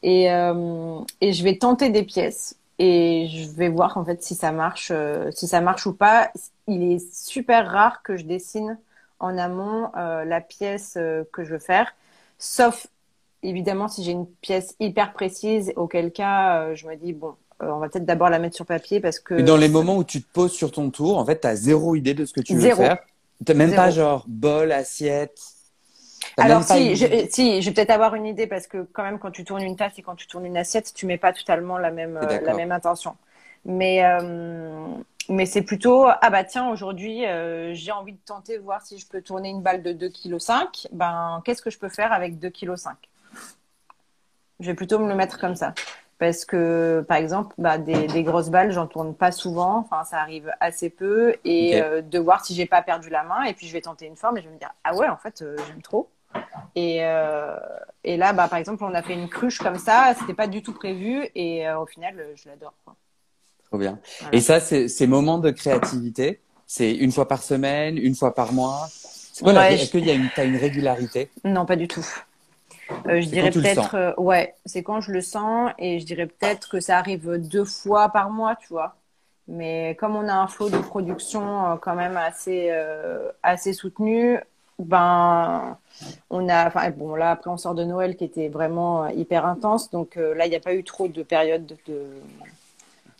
[0.03, 4.35] Et, euh, et je vais tenter des pièces et je vais voir en fait si
[4.35, 4.93] ça marche,
[5.33, 6.31] si ça marche ou pas.
[6.67, 8.79] Il est super rare que je dessine
[9.19, 11.95] en amont la pièce que je veux faire,
[12.39, 12.87] sauf
[13.43, 17.71] évidemment, si j'ai une pièce hyper précise, auquel cas, euh, je me dis, bon, euh,
[17.71, 19.35] on va peut-être d'abord la mettre sur papier parce que.
[19.35, 21.57] Et dans les moments où tu te poses sur ton tour, en fait, tu as
[21.57, 22.99] zéro idée de ce que tu veux faire.
[23.45, 25.41] Tu même pas genre bol, assiette.
[26.37, 29.31] Alors si, je, si, je vais peut-être avoir une idée parce que quand même quand
[29.31, 31.91] tu tournes une tasse et quand tu tournes une assiette, tu mets pas totalement la
[31.91, 33.17] même euh, la même intention.
[33.65, 34.03] Mais
[35.31, 37.23] mais c'est plutôt ah bah tiens aujourd'hui
[37.73, 40.89] j'ai envie de tenter voir si je peux tourner une balle de 2 kg 5
[40.93, 42.97] ben qu'est-ce que je peux faire avec 2 kg 5
[44.61, 45.75] je vais plutôt me le mettre comme ça.
[46.19, 49.79] Parce que, par exemple, bah, des, des, grosses balles, j'en tourne pas souvent.
[49.79, 51.35] Enfin, ça arrive assez peu.
[51.47, 53.45] Et euh, de voir si j'ai pas perdu la main.
[53.45, 55.17] Et puis, je vais tenter une forme et je vais me dire, ah ouais, en
[55.17, 56.11] fait, euh, j'aime trop.
[56.75, 57.57] Et, euh,
[58.05, 60.15] et là, bah, par exemple, on a fait une cruche comme ça.
[60.19, 61.27] C'était pas du tout prévu.
[61.35, 62.75] Et au final, je l'adore.
[63.65, 63.99] Trop bien.
[64.33, 68.53] Et ça, c'est ces moments de créativité, c'est une fois par semaine, une fois par
[68.53, 68.89] mois.
[69.43, 71.31] Est-ce qu'il y a une, as une régularité?
[71.45, 72.05] Non, pas du tout.
[73.07, 76.69] Euh, je dirais peut-être, euh, ouais, c'est quand je le sens et je dirais peut-être
[76.69, 78.97] que ça arrive deux fois par mois, tu vois.
[79.49, 82.71] Mais comme on a un flot de production euh, quand même assez,
[83.43, 84.39] assez soutenu,
[84.79, 85.77] ben,
[86.31, 89.91] on a, enfin bon, là après on sort de Noël qui était vraiment hyper intense,
[89.91, 92.07] donc là il n'y a pas eu trop de période de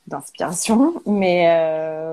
[0.07, 1.47] d'inspiration, mais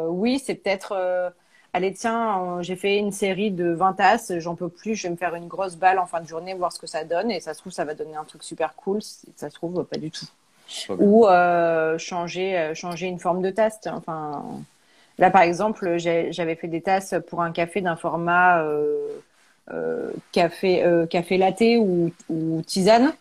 [0.10, 1.34] oui, c'est peut-être
[1.78, 5.16] allez tiens, j'ai fait une série de 20 tasses, j'en peux plus, je vais me
[5.16, 7.54] faire une grosse balle en fin de journée, voir ce que ça donne, et ça
[7.54, 10.26] se trouve, ça va donner un truc super cool, ça se trouve, pas du tout.
[10.90, 13.80] Ou euh, changer, euh, changer une forme de tasse.
[13.86, 14.44] Enfin,
[15.18, 21.38] là, par exemple, j'avais fait des tasses pour un café d'un format euh, café, café
[21.38, 23.14] latte ou, ou tisane.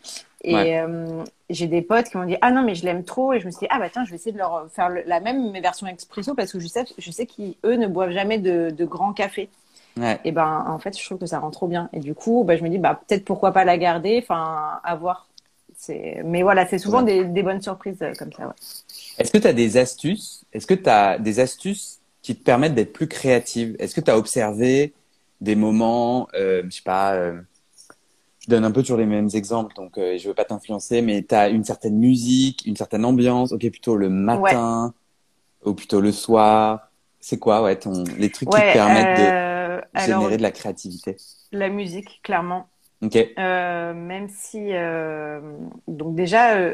[0.46, 3.40] Et euh, j'ai des potes qui m'ont dit ah non mais je l'aime trop et
[3.40, 5.50] je me suis dit ah bah tiens je vais essayer de leur faire la même
[5.50, 8.84] mais version expresso parce que je sais je sais qu'eux ne boivent jamais de, de
[8.84, 9.48] grand café.
[9.96, 10.20] Ouais.
[10.24, 12.56] Et ben en fait je trouve que ça rend trop bien et du coup bah,
[12.56, 15.28] je me dis bah peut-être pourquoi pas la garder enfin à voir.
[16.24, 18.54] Mais voilà c'est souvent des, des, bonnes surprises euh, comme ça.
[19.18, 20.44] Est-ce que tu as des astuces?
[20.52, 23.76] Est-ce que tu as des astuces qui te permettent d'être plus créative?
[23.78, 24.94] Est-ce que tu as observé
[25.40, 27.40] des moments euh, je sais pas euh,
[28.46, 31.22] je donne un peu toujours les mêmes exemples, donc euh, je veux pas t'influencer, mais
[31.22, 34.94] tu as une certaine musique, une certaine ambiance, ok, plutôt le matin
[35.64, 36.90] ou plutôt le soir.
[37.18, 41.16] C'est quoi, ouais, ton, les trucs qui te permettent de euh, générer de la créativité?
[41.50, 42.68] La musique, clairement.
[43.02, 43.16] Ok.
[43.16, 44.70] Euh, même si,
[45.88, 46.70] donc déjà,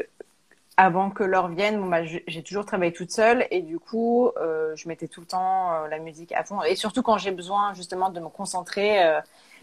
[0.77, 4.31] avant que l'heure vienne, bon, bah, j'ai toujours travaillé toute seule et du coup,
[4.75, 6.61] je mettais tout le temps la musique à fond.
[6.63, 8.99] Et surtout quand j'ai besoin justement de me concentrer,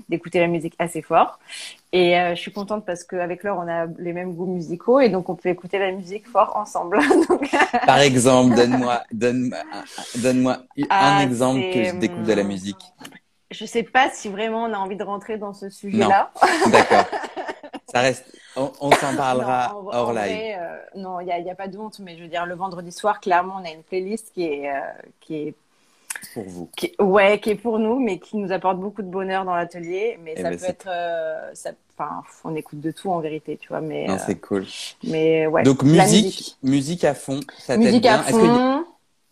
[0.09, 1.39] d'écouter la musique assez fort.
[1.93, 5.09] Et euh, je suis contente parce qu'avec Laure, on a les mêmes goûts musicaux et
[5.09, 7.01] donc on peut écouter la musique fort ensemble.
[7.87, 9.55] Par exemple, donne-moi donne,
[10.17, 12.83] donne un ah, exemple que je découvre de la musique.
[13.51, 16.31] Je sais pas si vraiment on a envie de rentrer dans ce sujet-là.
[16.69, 17.07] D'accord.
[17.93, 18.25] Ça reste.
[18.57, 20.57] On, s'en parlera hors live.
[20.59, 23.21] Euh, non, il n'y a, pas de honte, mais je veux dire, le vendredi soir,
[23.21, 24.81] clairement, on a une playlist qui est, euh,
[25.21, 25.55] qui est
[26.35, 26.69] pour vous.
[26.77, 30.19] Qui, ouais, qui est pour nous, mais qui nous apporte beaucoup de bonheur dans l'atelier.
[30.23, 31.71] Mais eh ça ben, peut être, euh, ça,
[32.45, 33.81] on écoute de tout en vérité, tu vois.
[33.81, 34.67] Mais non, c'est euh, cool.
[35.05, 35.63] Mais ouais.
[35.63, 38.21] Donc musique, musique, à fond, ça musique bien?
[38.21, 38.85] à fond.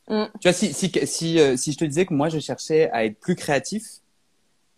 [0.09, 0.24] Mm.
[0.40, 3.05] Tu vois, si si si, euh, si je te disais que moi je cherchais à
[3.05, 3.85] être plus créatif,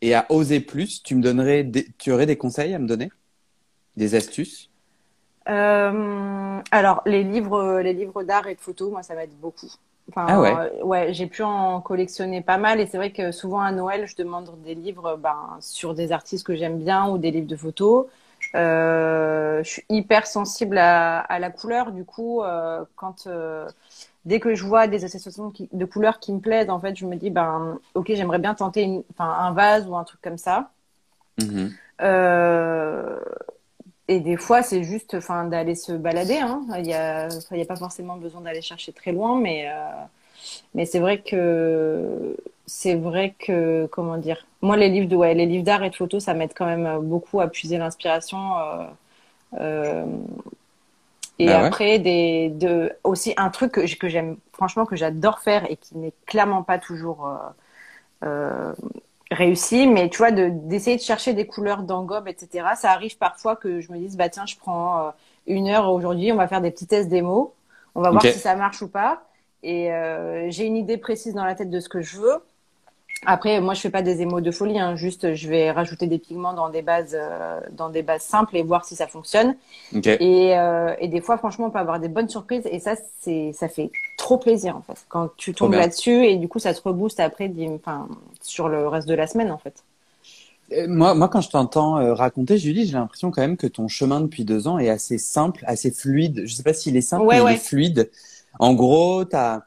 [0.02, 1.86] Et à oser plus, tu me donnerais, des...
[1.98, 3.10] tu aurais des conseils à me donner,
[3.96, 4.70] des astuces?
[5.48, 9.70] Euh, Alors les livres, les livres d'art et de photo, moi ça m'aide beaucoup.
[10.10, 10.54] Enfin, ah ouais?
[10.54, 14.06] Euh, ouais, j'ai pu en collectionner pas mal et c'est vrai que souvent à Noël,
[14.06, 17.56] je demande des livres ben, sur des artistes que j'aime bien ou des livres de
[17.56, 18.06] photos.
[18.54, 23.68] Euh, je suis hyper sensible à, à, la couleur, du coup, euh, quand euh,
[24.24, 27.06] dès que je vois des associations qui, de couleurs qui me plaisent, en fait, je
[27.06, 30.70] me dis ben ok, j'aimerais bien tenter une, un vase ou un truc comme ça.
[31.38, 31.68] Mmh.
[34.10, 36.38] Et des fois, c'est juste enfin d'aller se balader.
[36.38, 36.62] Hein.
[36.78, 37.28] Il y a,
[37.66, 39.68] pas forcément besoin d'aller chercher très loin, mais
[40.74, 45.46] mais c'est vrai que c'est vrai que comment dire moi les livres de ouais, les
[45.46, 48.86] livres d'art et de photos ça m'aide quand même euh, beaucoup à puiser l'inspiration euh,
[49.60, 50.06] euh,
[51.38, 55.68] et bah après des de aussi un truc que, que j'aime franchement que j'adore faire
[55.70, 57.28] et qui n'est clairement pas toujours
[58.22, 58.72] euh,
[59.30, 63.56] réussi mais tu vois de d'essayer de chercher des couleurs d'engobe etc ça arrive parfois
[63.56, 65.12] que je me dise bah tiens je prends
[65.46, 67.54] une heure aujourd'hui on va faire des petits tests démo
[67.94, 69.22] on va voir si ça marche ou pas
[69.62, 69.90] et
[70.48, 72.42] j'ai une idée précise dans la tête de ce que je veux
[73.26, 74.78] après, moi, je fais pas des émaux de folie.
[74.78, 74.96] Hein.
[74.96, 78.62] Juste, je vais rajouter des pigments dans des bases, euh, dans des bases simples et
[78.62, 79.56] voir si ça fonctionne.
[79.92, 82.66] Et, euh, et, des fois, franchement, on peut avoir des bonnes surprises.
[82.70, 83.90] Et ça, c'est, ça fait
[84.30, 87.52] trop plaisir en fait quand tu tombes là-dessus et du coup, ça te rebooste après,
[87.74, 88.08] enfin,
[88.40, 89.82] sur le reste de la semaine en fait.
[90.72, 93.88] Euh, moi, moi, quand je t'entends euh, raconter, Julie, j'ai l'impression quand même que ton
[93.88, 96.42] chemin depuis deux ans est assez simple, assez fluide.
[96.44, 98.08] Je sais pas s'il est simple, mais il est fluide.
[98.60, 99.66] En gros, tu as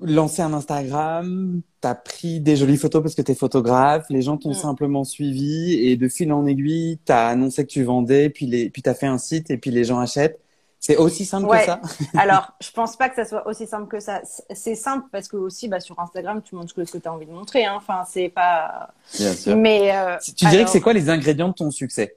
[0.00, 4.52] lancé un Instagram, t'as pris des jolies photos parce que t'es photographe, les gens t'ont
[4.52, 4.54] mm.
[4.54, 8.80] simplement suivi et de fil en aiguille, t'as annoncé que tu vendais, puis les, puis
[8.80, 10.40] t'as fait un site et puis les gens achètent.
[10.84, 11.80] C'est aussi simple que ça
[12.18, 14.20] Alors, je pense pas que ça soit aussi simple que ça.
[14.50, 17.26] C'est simple parce que aussi, bah, sur Instagram, tu montres ce que tu as envie
[17.26, 17.64] de montrer.
[17.64, 17.74] Hein.
[17.76, 18.90] Enfin, c'est pas.
[19.16, 19.56] Bien sûr.
[19.56, 22.16] Mais euh, tu dirais que c'est quoi les ingrédients de ton succès?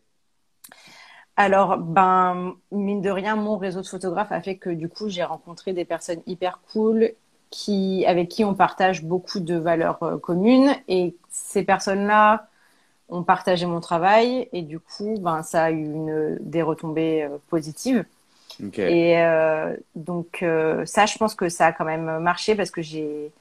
[1.37, 5.23] Alors, ben, mine de rien, mon réseau de photographes a fait que du coup, j'ai
[5.23, 7.11] rencontré des personnes hyper cool
[7.51, 10.73] qui, avec qui on partage beaucoup de valeurs euh, communes.
[10.87, 12.47] Et ces personnes-là
[13.09, 17.37] ont partagé mon travail et du coup, ben, ça a eu une, des retombées euh,
[17.47, 18.05] positives.
[18.77, 20.45] Et euh, donc,
[20.85, 23.31] ça, je pense que ça a quand même marché parce que j'ai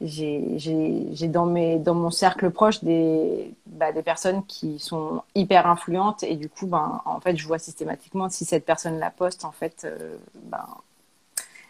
[0.00, 6.24] j'ai dans mes dans mon cercle proche des bah, des personnes qui sont hyper influentes
[6.24, 9.52] et du coup ben en fait je vois systématiquement si cette personne la poste en
[9.52, 9.86] fait
[10.34, 10.66] ben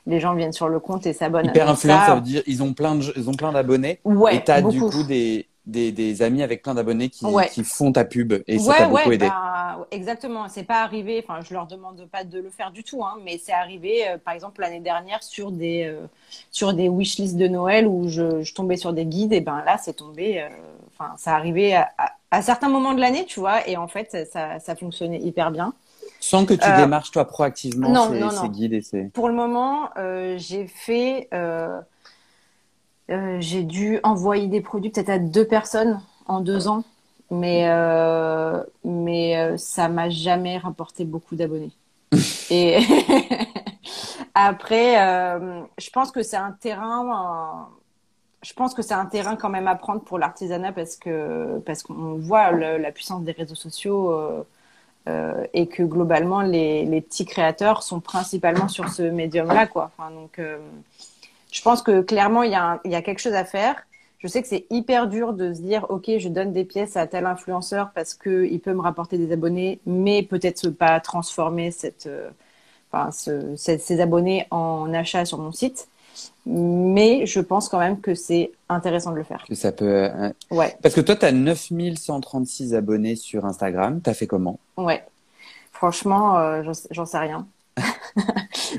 [0.06, 1.46] les gens viennent sur le compte et s'abonnent.
[1.46, 2.14] Hyper influent, ça...
[2.14, 4.00] veut dire ils ont plein de, ils ont plein d'abonnés.
[4.04, 7.92] Ouais, et t'as du coup des, des, des, amis avec plein d'abonnés qui, qui font
[7.92, 9.28] ta pub et ça t'a beaucoup aidé.
[9.28, 11.24] Bah, exactement, c'est pas arrivé.
[11.24, 14.18] Enfin, je leur demande pas de le faire du tout, hein, mais c'est arrivé, euh,
[14.18, 16.06] par exemple l'année dernière sur des euh,
[16.50, 19.78] sur des wishlists de Noël où je, je, tombais sur des guides et ben là
[19.78, 20.40] c'est tombé.
[20.40, 20.48] Euh,
[20.92, 24.28] enfin, ça arrivait à, à, à, certains moments de l'année, tu vois, et en fait
[24.32, 25.74] ça, ça fonctionnait hyper bien.
[26.18, 28.46] Sans que tu euh, démarches toi proactivement non, ces, non, non.
[28.46, 29.04] guides et ces...
[29.04, 29.90] Pour le moment,
[30.36, 31.28] j'ai fait,
[33.10, 36.84] euh, j'ai dû envoyer des produits peut-être à deux personnes en deux ans,
[37.30, 41.72] mais euh, mais euh, ça m'a jamais rapporté beaucoup d'abonnés.
[42.50, 42.78] et
[44.34, 44.96] après,
[45.78, 47.68] je pense que c'est un terrain.
[48.42, 51.82] je pense que c'est un terrain quand même à prendre pour l'artisanat parce que parce
[51.82, 54.44] qu'on voit le, la puissance des réseaux sociaux
[55.08, 59.90] euh, et que globalement les, les, petits créateurs sont principalement sur ce médium-là, quoi.
[59.98, 60.58] Enfin, donc, euh,
[61.52, 63.76] je pense que clairement il y, a il y a quelque chose à faire.
[64.18, 67.06] Je sais que c'est hyper dur de se dire, ok, je donne des pièces à
[67.06, 72.06] tel influenceur parce que il peut me rapporter des abonnés, mais peut-être pas transformer cette,
[72.06, 72.30] euh,
[72.92, 75.88] enfin, ce, ces abonnés en achats sur mon site
[76.44, 79.44] mais je pense quand même que c'est intéressant de le faire.
[79.48, 80.04] Que ça peut.
[80.04, 80.32] Hein.
[80.50, 80.76] Ouais.
[80.82, 84.00] Parce que toi, tu as 9136 abonnés sur Instagram.
[84.02, 84.58] Tu as fait comment?
[84.76, 85.04] Ouais.
[85.72, 87.46] Franchement, euh, j'en sais rien.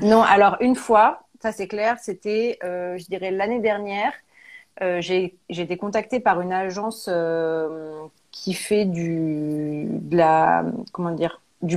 [0.02, 4.14] non, alors une fois, ça c'est clair, c'était, euh, je dirais, l'année dernière.
[4.82, 9.86] Euh, j'ai été contactée par une agence euh, qui fait du,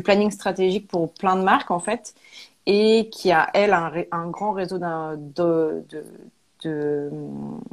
[0.03, 2.15] planning stratégique pour plein de marques en fait
[2.65, 4.79] et qui a, elle, un, grand réseau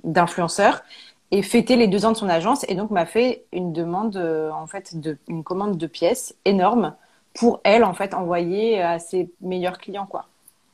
[0.04, 0.82] d'influenceurs
[1.30, 4.66] et fêté les deux ans de son agence et donc m'a fait une demande, en
[4.66, 6.96] fait, de, une commande de pièces énorme
[7.34, 10.26] pour elle, en fait, envoyer à ses meilleurs clients, quoi.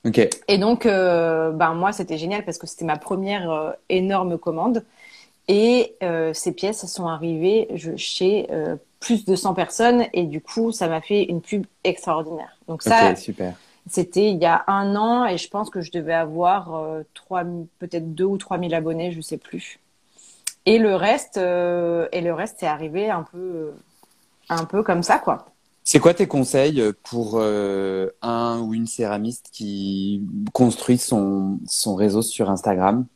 [0.07, 0.31] Okay.
[0.49, 4.85] Et donc, euh, ben moi, c'était génial parce que c'était ma première euh, énorme commande.
[5.49, 8.49] Et euh, ces pièces sont arrivées je, chez
[9.01, 12.57] plus de 100 personnes et du coup, ça m'a fait une pub extraordinaire.
[12.69, 13.55] Donc ça, okay, super.
[13.89, 16.71] C'était il y a un an et je pense que je devais avoir
[17.79, 19.81] peut-être deux ou trois mille abonnés, je sais plus.
[20.67, 23.73] Et le reste, et le reste, c'est arrivé un peu,
[24.51, 25.47] un peu comme ça, quoi.
[25.83, 32.51] C'est quoi tes conseils pour un ou une céramiste qui construit son, son réseau sur
[32.51, 33.07] Instagram?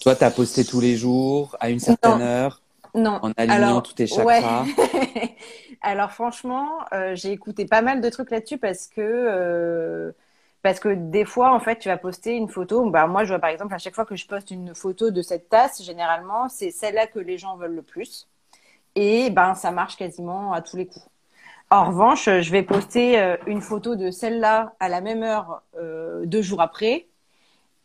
[0.00, 2.60] Toi, tu as posté tous les jours, à une certaine heure
[2.94, 3.18] Non.
[3.22, 4.64] En alignant tous tes chakras?
[5.80, 6.80] Alors franchement,
[7.14, 10.12] j'ai écouté pas mal de trucs là-dessus parce que
[10.62, 12.90] parce que des fois, en fait, tu vas poster une photo.
[12.90, 15.22] Bah, moi, je vois par exemple, à chaque fois que je poste une photo de
[15.22, 18.28] cette tasse, généralement, c'est celle-là que les gens veulent le plus.
[18.94, 21.06] Et ben, ça marche quasiment à tous les coups.
[21.70, 26.24] En revanche, je vais poster euh, une photo de celle-là à la même heure euh,
[26.24, 27.06] deux jours après.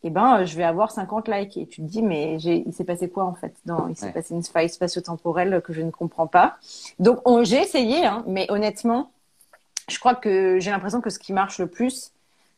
[0.04, 1.58] Et ben, je vais avoir 50 likes.
[1.58, 3.54] Et tu te dis, mais il s'est passé quoi en fait?
[3.66, 6.58] Dans, Il s'est passé une faille spatio-temporelle que je ne comprends pas.
[7.00, 9.12] Donc, j'ai essayé, hein, mais honnêtement,
[9.90, 12.12] je crois que j'ai l'impression que ce qui marche le plus,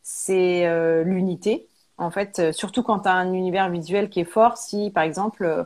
[0.04, 1.68] c'est euh, l'unité.
[1.98, 5.04] En fait, euh, surtout quand tu as un univers visuel qui est fort, si par
[5.04, 5.64] exemple, euh,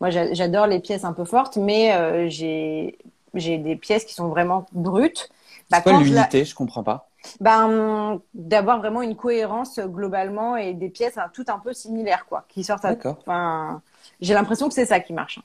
[0.00, 2.98] moi j'adore les pièces un peu fortes, mais j'ai
[3.34, 5.30] des pièces qui sont vraiment brutes.
[5.70, 6.44] Bah, c'est quoi l'unité?
[6.44, 7.08] Je comprends pas.
[7.40, 12.44] Ben, d'avoir vraiment une cohérence globalement et des pièces hein, toutes un peu similaires, quoi,
[12.48, 12.84] qui sortent.
[12.84, 12.96] À...
[13.04, 13.80] Enfin,
[14.20, 15.38] j'ai l'impression que c'est ça qui marche.
[15.38, 15.42] Hein.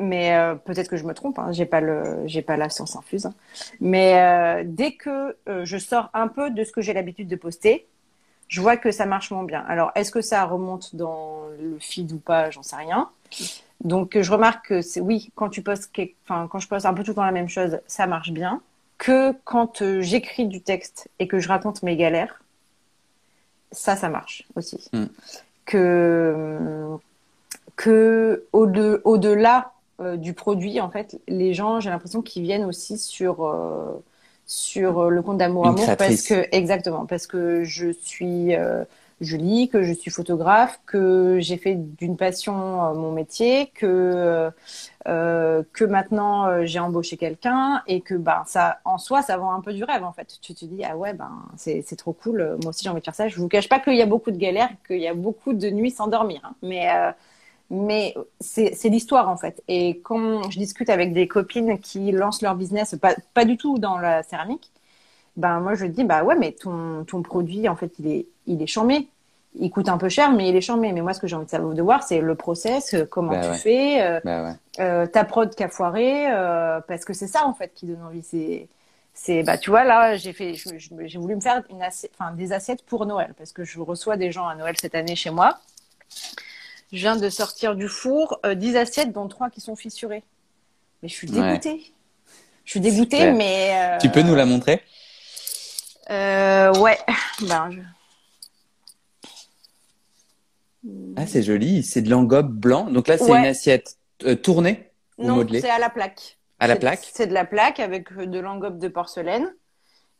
[0.00, 0.32] Mais
[0.64, 1.38] peut-être que je me trompe.
[1.40, 1.50] Hein.
[1.50, 3.26] J'ai pas le, j'ai pas la science infuse.
[3.26, 3.34] Hein.
[3.80, 7.86] Mais dès que je sors un peu de ce que j'ai l'habitude de poster,
[8.46, 9.64] je vois que ça marche moins bien.
[9.68, 12.50] Alors, est-ce que ça remonte dans le feed ou pas?
[12.50, 13.10] J'en sais rien.
[13.84, 15.92] Donc, je remarque que c'est oui, quand tu postes,
[16.24, 18.60] enfin, quand je poste un peu tout dans la même chose, ça marche bien.
[18.98, 22.42] Que quand euh, j'écris du texte et que je raconte mes galères,
[23.70, 24.88] ça, ça marche aussi.
[24.92, 25.04] Mm.
[25.64, 26.98] Que
[27.76, 33.46] que au-delà euh, du produit, en fait, les gens, j'ai l'impression qu'ils viennent aussi sur
[33.46, 34.02] euh,
[34.48, 38.82] sur euh, le compte d'amour amour parce que exactement parce que je suis euh,
[39.20, 44.50] je lis que je suis photographe que j'ai fait d'une passion euh, mon métier que
[45.06, 49.60] euh, que maintenant j'ai embauché quelqu'un et que ben ça en soi ça vend un
[49.60, 52.58] peu du rêve en fait tu te dis ah ouais ben c'est c'est trop cool
[52.62, 54.30] moi aussi j'ai envie de faire ça je vous cache pas qu'il y a beaucoup
[54.30, 56.54] de galères qu'il y a beaucoup de nuits sans dormir hein.
[56.62, 56.88] mais
[57.70, 59.62] mais c'est l'histoire en fait.
[59.68, 63.78] Et quand je discute avec des copines qui lancent leur business, pas, pas du tout
[63.78, 64.70] dans la céramique,
[65.36, 68.62] ben moi je dis bah ouais mais ton, ton produit en fait il est il
[68.62, 69.08] est chambé.
[69.58, 70.92] Il coûte un peu cher mais il est chambé.
[70.92, 73.58] Mais moi ce que j'ai envie de voir c'est le process, euh, comment bah tu
[73.58, 76.26] fais, euh, bah euh, ta prod qui a foiré,
[76.86, 78.22] parce que c'est ça en fait qui donne envie.
[78.22, 78.68] C'est
[79.14, 82.84] c'est bah tu vois là j'ai fait j'ai voulu me faire une enfin des assiettes
[82.84, 85.58] pour Noël parce que je reçois des gens à Noël cette année chez moi
[86.92, 90.22] je viens de sortir du four 10 euh, assiettes, dont 3 qui sont fissurées.
[91.02, 91.92] Mais je suis dégoûtée.
[92.64, 93.70] Je suis dégoûtée, mais.
[93.74, 94.82] Euh, tu peux nous la montrer?
[96.10, 96.98] euh, Ouais.
[97.42, 97.70] Ben,
[101.16, 101.82] Ah, c'est joli.
[101.82, 102.90] C'est de l'engobe blanc.
[102.90, 103.98] Donc là, c'est une assiette
[104.42, 106.38] tournée ou non, c'est à la plaque.
[106.60, 107.08] À la plaque?
[107.12, 109.54] C'est de la plaque avec de l'engobe de porcelaine.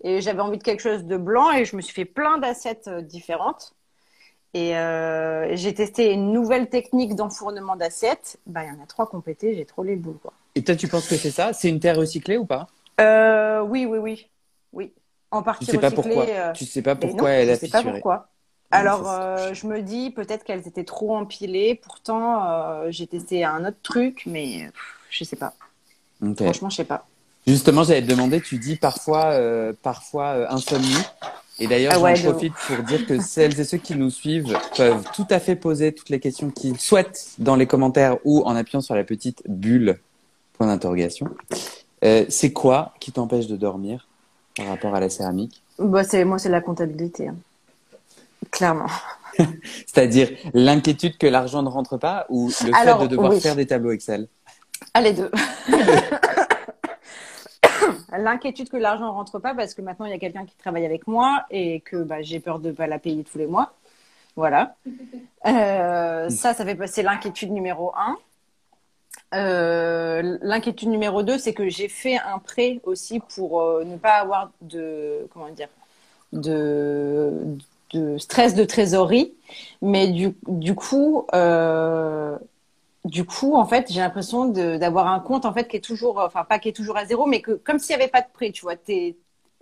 [0.04, 2.88] Et j'avais envie de quelque chose de blanc et je me suis fait plein d'assiettes
[2.88, 3.74] différentes.
[4.54, 8.38] Et euh, j'ai testé une nouvelle technique d'enfournement d'assiettes.
[8.46, 10.18] Bah, il y en a trois complétées, j'ai trop les boules.
[10.22, 10.32] Quoi.
[10.54, 11.52] Et toi, tu penses que c'est ça?
[11.52, 12.68] C'est une terre recyclée ou pas?
[13.00, 14.30] Euh, Oui, oui, oui.
[14.72, 14.92] Oui.
[15.30, 16.24] En partie tu sais Pas pourquoi.
[16.24, 17.54] Euh, tu sais pas pourquoi elle a.
[17.54, 18.28] Je sais pas pourquoi.
[18.70, 21.74] Alors, euh, je me dis peut-être qu'elles étaient trop empilées.
[21.74, 25.54] Pourtant, euh, j'ai testé un autre truc, mais pff, je sais pas.
[26.36, 27.06] Franchement, je sais pas.
[27.46, 30.98] Justement, j'allais te demander, tu dis parfois, euh, parfois insomnie.
[31.60, 35.04] Et d'ailleurs, ah j'en profite pour dire que celles et ceux qui nous suivent peuvent
[35.14, 38.80] tout à fait poser toutes les questions qu'ils souhaitent dans les commentaires ou en appuyant
[38.80, 39.98] sur la petite bulle
[40.52, 41.26] point d'interrogation.
[42.02, 44.06] C'est quoi qui t'empêche de dormir
[44.56, 45.62] par rapport à la céramique?
[45.78, 47.28] Bah, c'est Moi, c'est la comptabilité.
[47.28, 47.36] Hein.
[48.50, 48.86] Clairement.
[49.86, 53.92] C'est-à-dire l'inquiétude que l'argent ne rentre pas ou le fait de devoir faire des tableaux
[53.92, 54.28] Excel?
[54.94, 55.30] Ah, les deux.
[58.16, 61.06] l'inquiétude que l'argent rentre pas parce que maintenant il y a quelqu'un qui travaille avec
[61.06, 63.74] moi et que bah, j'ai peur de pas la payer tous les mois.
[64.36, 64.76] Voilà.
[65.46, 68.16] Euh, ça, ça fait passer l'inquiétude numéro un.
[69.34, 74.14] Euh, l'inquiétude numéro deux, c'est que j'ai fait un prêt aussi pour euh, ne pas
[74.14, 75.68] avoir de comment dire
[76.32, 77.58] de,
[77.92, 79.34] de stress de trésorerie,
[79.80, 81.26] mais du, du coup
[83.08, 86.44] du coup, en fait, j'ai l'impression d'avoir un compte en fait qui est toujours, enfin
[86.44, 88.50] pas qui est toujours à zéro, mais que comme s'il n'y avait pas de prêt,
[88.50, 88.74] tu vois.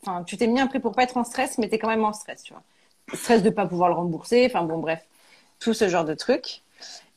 [0.03, 1.89] Enfin, tu t'es mis un prêt pour pas être en stress, mais tu es quand
[1.89, 2.63] même en stress, tu vois.
[3.15, 5.07] Stress de pas pouvoir le rembourser, enfin bon, bref,
[5.61, 6.63] tout ce genre de trucs.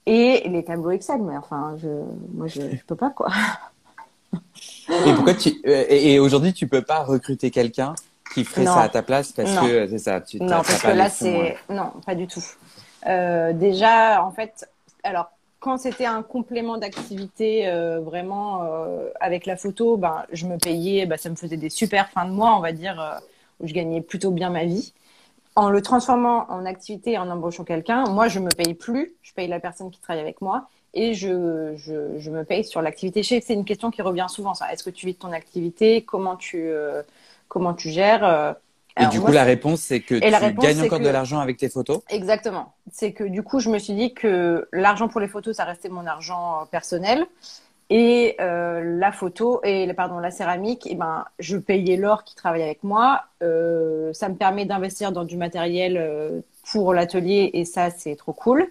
[0.06, 1.88] Et les tableaux Excel, mais enfin, je,
[2.34, 3.30] moi, je, je peux pas quoi.
[4.34, 7.96] et pourquoi tu, euh, et, aujourd'hui, tu peux pas recruter quelqu'un
[8.34, 10.22] qui ferait ça à ta place parce que c'est ça.
[10.22, 12.44] Tu, non, parce que là, c'est non, pas du tout.
[13.08, 14.70] Euh, déjà, en fait,
[15.04, 20.58] alors quand c'était un complément d'activité euh, vraiment euh, avec la photo, ben, je me
[20.58, 23.18] payais, ben, ça me faisait des super fins de mois, on va dire, euh,
[23.60, 24.94] où je gagnais plutôt bien ma vie.
[25.56, 29.48] En le transformant en activité en embauchant quelqu'un, moi, je me paye plus, je paye
[29.48, 33.24] la personne qui travaille avec moi et je, je, je me paye sur l'activité.
[33.24, 34.72] Je sais que c'est une question qui revient souvent, ça.
[34.72, 36.04] Est-ce que tu vis de ton activité?
[36.04, 36.72] Comment tu,
[37.50, 38.56] comment tu gères
[39.00, 42.02] et du coup, la réponse, c'est que tu gagnes encore de l'argent avec tes photos
[42.10, 42.74] Exactement.
[42.92, 45.90] C'est que du coup, je me suis dit que l'argent pour les photos, ça restait
[45.90, 47.26] mon argent euh, personnel.
[47.92, 52.36] Et euh, la photo et pardon la céramique, et eh ben je payais l'or qui
[52.36, 53.24] travaille avec moi.
[53.42, 56.42] Euh, ça me permet d'investir dans du matériel euh,
[56.72, 58.68] pour l'atelier et ça c'est trop cool.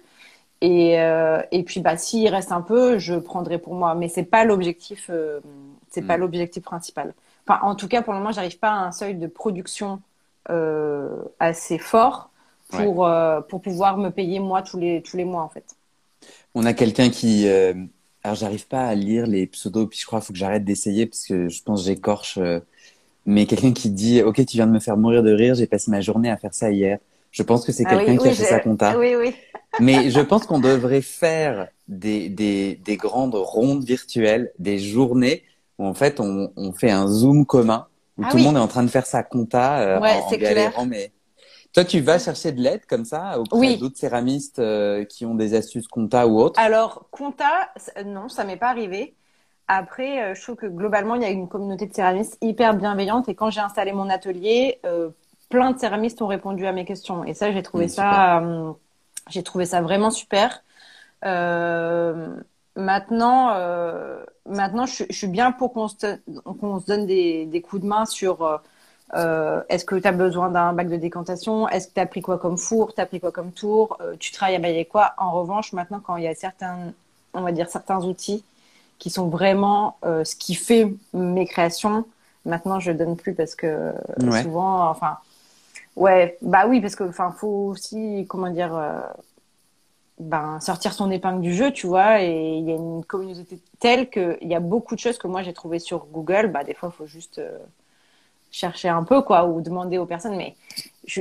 [0.61, 3.93] Et, euh, et puis bah s'il reste un peu, je prendrai pour moi.
[3.93, 5.11] Mais c'est pas l'objectif,
[5.89, 6.21] c'est pas hmm.
[6.21, 7.13] l'objectif principal.
[7.49, 10.01] Enfin en tout cas pour le moment j'arrive pas à un seuil de production
[10.51, 12.29] euh, assez fort
[12.69, 15.65] pour, euh, pour pouvoir me payer moi tous les, tous les mois en fait.
[16.53, 17.47] On a quelqu'un qui...
[17.47, 17.73] Euh,
[18.23, 21.07] alors j'arrive pas à lire les pseudos, puis je crois qu'il faut que j'arrête d'essayer
[21.07, 22.37] parce que je pense que j'écorche.
[23.25, 25.89] mais quelqu'un qui dit Ok, tu viens de me faire mourir de rire, j'ai passé
[25.89, 26.99] ma journée à faire ça hier.
[27.31, 28.97] Je pense que c'est ah quelqu'un qui a fait sa compta.
[28.97, 29.33] Oui, oui.
[29.79, 35.43] Mais je pense qu'on devrait faire des, des, des, grandes rondes virtuelles, des journées
[35.79, 38.59] où en fait on, on fait un zoom commun où ah tout le monde est
[38.59, 40.73] en train de faire sa compta euh, ouais, en, Clair.
[40.85, 41.11] Mais
[41.73, 45.53] toi, tu vas chercher de l'aide comme ça auprès d'autres céramistes euh, qui ont des
[45.53, 46.59] astuces compta ou autres?
[46.59, 47.69] Alors, compta,
[48.05, 49.15] non, ça m'est pas arrivé.
[49.67, 53.29] Après, euh, je trouve que globalement, il y a une communauté de céramistes hyper bienveillante.
[53.29, 55.11] Et quand j'ai installé mon atelier, euh,
[55.49, 57.23] plein de céramistes ont répondu à mes questions.
[57.23, 58.43] Et ça, j'ai trouvé ça,
[59.29, 60.63] j'ai trouvé ça vraiment super.
[62.75, 63.53] Maintenant,
[64.49, 68.43] maintenant, je, je, suis bien pour qu'on se, donne des, des, coups de main sur
[68.43, 68.57] euh,
[69.15, 71.67] euh est-ce que tu as besoin d'un bac de décantation?
[71.69, 72.93] Est-ce que tu as pris quoi comme four?
[72.93, 73.97] Tu as pris quoi comme tour?
[74.01, 75.13] Euh, Tu travailles à bailler quoi?
[75.17, 76.93] En revanche, maintenant, quand il y a certains,
[77.33, 78.43] on va dire, certains outils
[78.97, 82.05] qui sont vraiment euh, ce qui fait mes créations,
[82.45, 83.93] maintenant, je donne plus parce que
[84.41, 85.17] souvent, enfin,
[85.95, 88.73] ouais, bah oui, parce que, enfin, faut aussi, comment dire
[90.19, 92.21] ben, sortir son épingle du jeu, tu vois.
[92.21, 95.43] Et il y a une communauté telle qu'il y a beaucoup de choses que moi
[95.43, 96.47] j'ai trouvées sur Google.
[96.47, 97.57] Bah, des fois, il faut juste euh,
[98.51, 100.35] chercher un peu, quoi, ou demander aux personnes.
[100.35, 100.55] Mais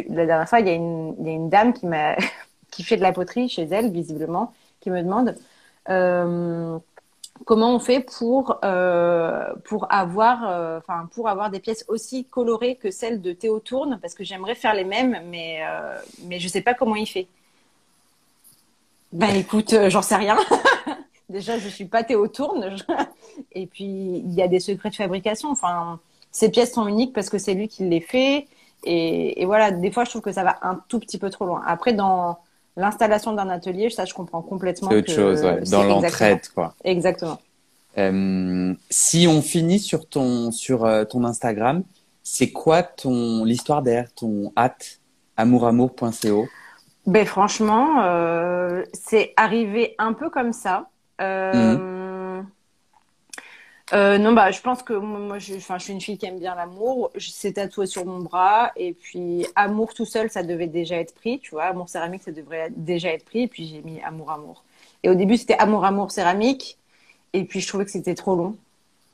[0.08, 1.72] la dernière fois, il y, a une, dame
[2.70, 5.36] qui fait de la poterie chez elle, visiblement, qui me demande
[5.88, 6.76] euh,
[7.44, 13.60] comment on fait pour euh, pour avoir des pièces aussi colorées que celles de Théo
[13.60, 15.60] Tourne parce que j'aimerais faire les mêmes mais
[16.26, 17.26] mais je sais pas comment il fait.
[19.12, 20.36] Ben écoute, euh, j'en sais rien.
[21.28, 22.76] Déjà, je suis pas Théo Tourne.
[23.52, 25.50] Et puis, il y a des secrets de fabrication.
[25.50, 26.00] Enfin,
[26.30, 28.46] ces pièces sont uniques parce que c'est lui qui les fait.
[28.84, 31.46] Et, et, voilà, des fois, je trouve que ça va un tout petit peu trop
[31.46, 31.62] loin.
[31.66, 32.38] Après, dans
[32.76, 34.88] l'installation d'un atelier, ça, je comprends complètement.
[34.90, 35.60] C'est autre chose, ouais.
[35.70, 36.74] dans l'entraide, quoi.
[36.84, 37.38] Exactement.
[37.98, 41.82] Euh, si on finit sur ton sur euh, ton Instagram,
[42.22, 45.00] c'est quoi ton l'histoire derrière ton hâte
[45.36, 46.46] amouramour.co
[47.08, 50.90] ben franchement, euh, c'est arrivé un peu comme ça.
[51.22, 51.76] Euh,
[52.42, 52.46] mhm.
[53.94, 56.54] euh, non, bah, je pense que moi, je, je suis une fille qui aime bien
[56.54, 57.10] l'amour.
[57.18, 58.72] C'est tatoué sur mon bras.
[58.76, 61.40] Et puis, amour tout seul, ça devait déjà être pris.
[61.40, 63.44] Tu vois, amour céramique, ça devrait déjà être pris.
[63.44, 64.62] Et puis, j'ai mis amour, amour.
[65.02, 66.76] Et au début, c'était amour, amour céramique.
[67.32, 68.54] Et puis, je trouvais que c'était trop long.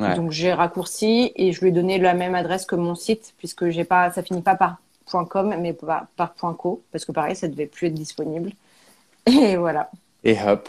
[0.00, 3.68] Donc, j'ai raccourci et je lui ai donné la même adresse que mon site, puisque
[3.68, 4.78] j'ai pas, ça finit pas par
[5.10, 8.52] .com, mais pas par .co, parce que pareil, ça devait plus être disponible.
[9.26, 9.90] Et voilà.
[10.24, 10.68] Et hop.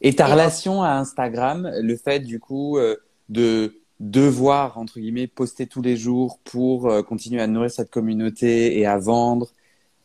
[0.00, 2.96] Et ta relation à Instagram, le fait du coup euh,
[3.28, 8.78] de devoir, entre guillemets, poster tous les jours pour euh, continuer à nourrir cette communauté
[8.78, 9.48] et à vendre,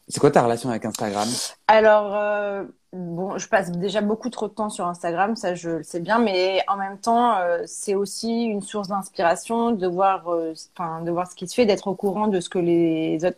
[0.08, 1.28] c'est quoi ta relation avec Instagram?
[1.68, 2.64] Alors, euh,
[2.94, 6.20] bon, je passe déjà beaucoup trop de temps sur Instagram, ça je le sais bien,
[6.20, 11.48] mais en même temps, c'est aussi une source d'inspiration de voir, de voir ce qui
[11.48, 13.38] se fait, d'être au courant de ce que les autres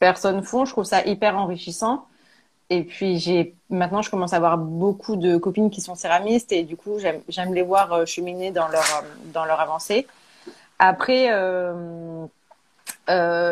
[0.00, 0.64] personnes font.
[0.64, 2.06] Je trouve ça hyper enrichissant.
[2.70, 6.62] Et puis j'ai maintenant je commence à avoir beaucoup de copines qui sont céramistes et
[6.62, 6.98] du coup
[7.28, 10.06] j'aime les voir euh, cheminer dans leur euh, dans leur avancée.
[10.78, 12.26] Après euh,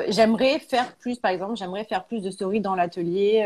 [0.09, 3.45] j'aimerais faire plus, par exemple, j'aimerais faire plus de stories dans l'atelier,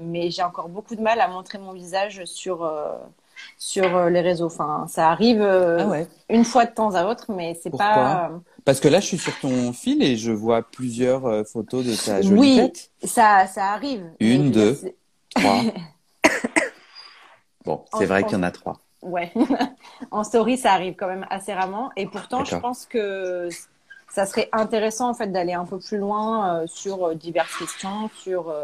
[0.00, 2.68] mais j'ai encore beaucoup de mal à montrer mon visage sur
[3.62, 4.46] sur les réseaux.
[4.46, 6.08] Enfin, ça arrive ah ouais.
[6.28, 8.32] une fois de temps à autre, mais c'est pas.
[8.64, 11.94] Parce que là, je suis sur ton fil et je vois plusieurs euh, photos de
[11.96, 12.90] ta jolie oui, tête.
[13.02, 14.04] Oui, ça, ça arrive.
[14.20, 14.78] Une, deux,
[15.34, 15.60] trois.
[17.64, 18.78] bon, c'est vrai qu'il y en a trois.
[19.02, 19.32] Ouais.
[20.12, 21.90] en story, ça arrive quand même assez rarement.
[21.96, 23.48] Et pourtant, je pense que
[24.08, 28.10] ça serait intéressant en fait d'aller un peu plus loin euh, sur euh, diverses questions,
[28.16, 28.54] sur.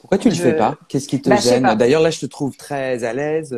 [0.00, 0.76] Pourquoi tu le fais pas?
[0.88, 1.74] Qu'est-ce qui te bah, gêne?
[1.74, 3.54] D'ailleurs, là, je te trouve très à l'aise.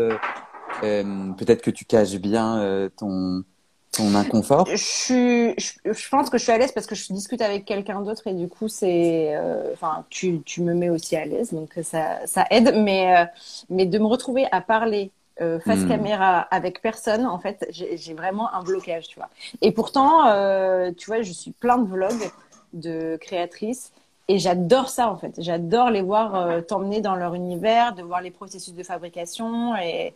[0.83, 3.45] Euh, peut-être que tu caches bien euh, ton
[3.93, 4.67] ton inconfort.
[4.67, 7.67] Je, suis, je, je, pense que je suis à l'aise parce que je discute avec
[7.67, 9.75] quelqu'un d'autre et du coup c'est, euh,
[10.09, 12.75] tu, tu me mets aussi à l'aise donc ça, ça aide.
[12.75, 13.27] Mais
[13.69, 15.13] mais de me retrouver à parler
[15.65, 15.89] face Hmm.
[15.89, 19.29] caméra avec personne, en fait, j'ai j'ai vraiment un blocage, tu vois.
[19.61, 22.31] Et pourtant, euh, tu vois, je suis plein de vlogs
[22.73, 23.93] de créatrices
[24.29, 25.35] et j'adore ça, en fait.
[25.39, 30.15] J'adore les voir euh, t'emmener dans leur univers, de voir les processus de fabrication et,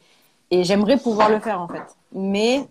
[0.50, 1.84] et j'aimerais pouvoir le faire, en fait.
[2.12, 2.66] Mais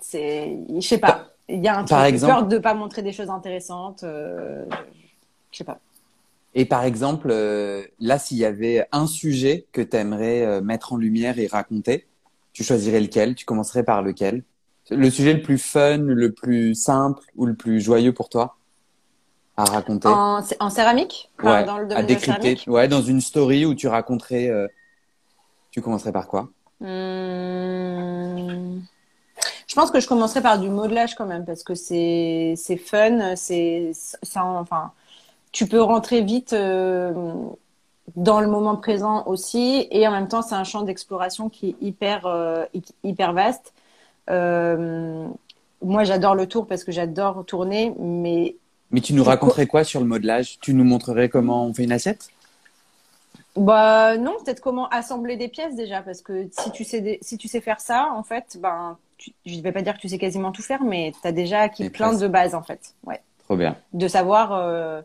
[0.00, 3.02] c'est, je sais pas, il y a un Par truc, exemple- peur de pas montrer
[3.02, 4.64] des choses intéressantes, euh,
[5.50, 5.78] je sais pas.
[6.54, 10.96] Et par exemple, euh, là, s'il y avait un sujet que tu aimerais mettre en
[10.96, 12.06] lumière et raconter,
[12.52, 13.34] tu choisirais lequel?
[13.36, 14.42] Tu commencerais par lequel?
[14.90, 18.56] Le sujet le plus fun, le plus simple ou le plus joyeux pour toi
[19.56, 20.08] à raconter?
[20.08, 22.42] En, en céramique, Enfin, Ouais, dans le à domaine de la décrypter.
[22.42, 22.64] céramique?
[22.66, 24.48] Ouais, dans une story où tu raconterais.
[24.48, 24.66] euh,
[25.72, 26.48] Tu commencerais par quoi?
[26.80, 28.82] Hum,
[29.68, 33.34] Je pense que je commencerai par du modelage quand même parce que c'est c'est fun,
[33.36, 34.92] c'est ça enfin
[35.52, 37.14] tu peux rentrer vite euh,
[38.16, 41.76] dans le moment présent aussi et en même temps c'est un champ d'exploration qui est
[41.82, 43.72] hyper euh, hy- hyper vaste.
[44.30, 45.26] Euh,
[45.82, 48.56] moi j'adore le tour parce que j'adore tourner mais
[48.92, 50.58] Mais tu nous raconterais quoi sur le modelage?
[50.60, 52.30] Tu nous montrerais comment on fait une assiette?
[53.56, 57.48] Bah non, peut-être comment assembler des pièces déjà, parce que si tu sais, si tu
[57.48, 60.52] sais faire ça, en fait, ben, tu, je vais pas dire que tu sais quasiment
[60.52, 62.94] tout faire, mais tu as déjà acquis Mais plein de bases en fait.
[63.04, 63.20] Ouais.
[63.44, 63.76] Trop bien.
[63.92, 65.02] De savoir, euh,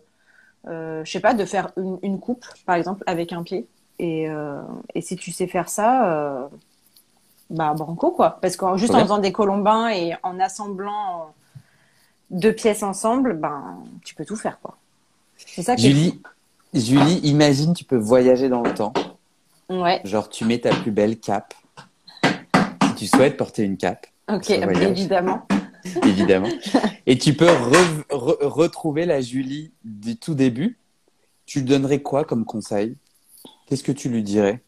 [0.67, 3.67] euh, je sais pas, de faire une, une coupe, par exemple, avec un pied.
[3.97, 4.61] Et, euh,
[4.93, 6.47] et si tu sais faire ça, euh,
[7.49, 8.39] bah banco quoi.
[8.41, 9.05] Parce que juste Trop en bien.
[9.05, 11.33] faisant des colombins et en assemblant
[12.29, 14.77] deux pièces ensemble, ben tu peux tout faire quoi.
[15.37, 16.13] C'est ça qui est
[16.75, 18.93] Julie, imagine tu peux voyager dans le temps.
[19.69, 20.01] Ouais.
[20.03, 21.53] Genre, tu mets ta plus belle cape.
[22.83, 24.49] Si tu souhaites porter une cape, Ok.
[24.49, 25.45] Évidemment.
[26.03, 26.49] évidemment.
[27.05, 30.77] Et tu peux re- re- retrouver la Julie du tout début.
[31.45, 32.95] Tu lui donnerais quoi comme conseil?
[33.67, 34.61] Qu'est-ce que tu lui dirais?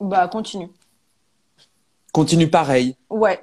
[0.00, 0.68] Bah continue.
[2.12, 2.96] Continue pareil.
[3.10, 3.40] Ouais.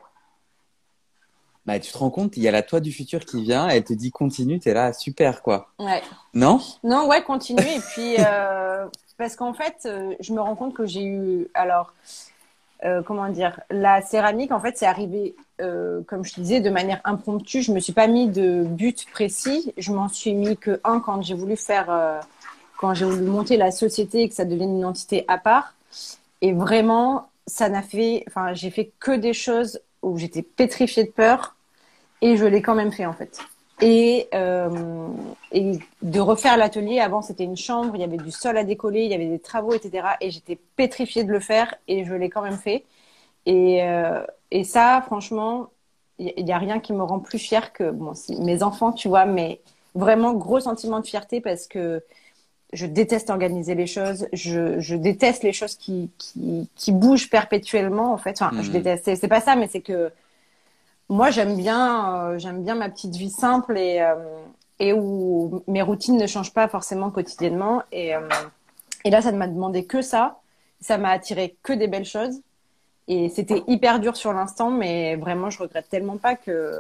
[1.72, 3.86] Bah, tu te rends compte, il y a la toi du futur qui vient, elle
[3.86, 5.70] te dit continue, t'es là, super quoi.
[5.80, 6.02] Ouais.
[6.34, 6.60] Non?
[6.84, 7.62] Non, ouais, continue.
[7.62, 8.86] Et puis, euh,
[9.18, 11.48] parce qu'en fait, euh, je me rends compte que j'ai eu.
[11.54, 11.94] Alors,
[12.84, 17.00] euh, comment dire La céramique, en fait, c'est arrivé, comme je te disais, de manière
[17.06, 17.62] impromptue.
[17.62, 19.72] Je me suis pas mis de but précis.
[19.78, 22.20] Je m'en suis mis que un quand j'ai voulu faire.
[22.82, 25.74] quand j'ai voulu monter la société et que ça devienne une entité à part.
[26.42, 28.26] Et vraiment, ça n'a fait.
[28.28, 31.56] Enfin, j'ai fait que des choses où j'étais pétrifiée de peur.
[32.22, 33.40] Et je l'ai quand même fait, en fait.
[33.82, 35.08] Et, euh,
[35.52, 37.00] et de refaire l'atelier.
[37.00, 39.40] Avant, c'était une chambre, il y avait du sol à décoller, il y avait des
[39.40, 40.18] travaux, etc.
[40.22, 42.86] Et j'étais pétrifiée de le faire et je l'ai quand même fait.
[43.46, 45.70] Et, euh, et ça, franchement,
[46.20, 49.08] il n'y a rien qui me rend plus fière que bon, si, mes enfants, tu
[49.10, 49.62] vois, mais
[49.96, 52.04] vraiment gros sentiment de fierté parce que
[52.74, 58.14] je déteste organiser les choses, je, je déteste les choses qui, qui, qui bougent perpétuellement,
[58.14, 58.42] en fait.
[58.42, 58.74] Enfin, je Mhm.
[58.74, 60.12] déteste, c'est pas ça, mais c'est que
[61.12, 64.16] moi, j'aime bien, euh, j'aime bien ma petite vie simple et, euh,
[64.80, 67.84] et où mes routines ne changent pas forcément quotidiennement.
[67.91, 68.22] Et, euh,
[69.03, 70.39] et là, ça ne m'a demandé que ça.
[70.80, 72.39] Ça m'a attiré que des belles choses.
[73.07, 76.80] Et c'était hyper dur sur l'instant, mais vraiment, je regrette tellement pas que.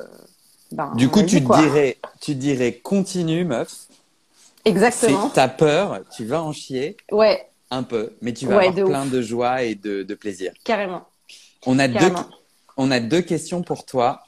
[0.71, 3.87] Ben, Du coup, tu dirais, tu dirais continue, meuf.
[4.63, 5.29] Exactement.
[5.33, 8.83] T'as peur, tu vas en chier Ouais, un peu, mais tu vas Ouais, avoir de
[8.83, 9.11] plein ouf.
[9.11, 10.53] de joie et de, de plaisir.
[10.63, 11.01] carrément.
[11.65, 12.25] On a deux, Carrément.
[12.81, 14.21] On a deux questions pour toi.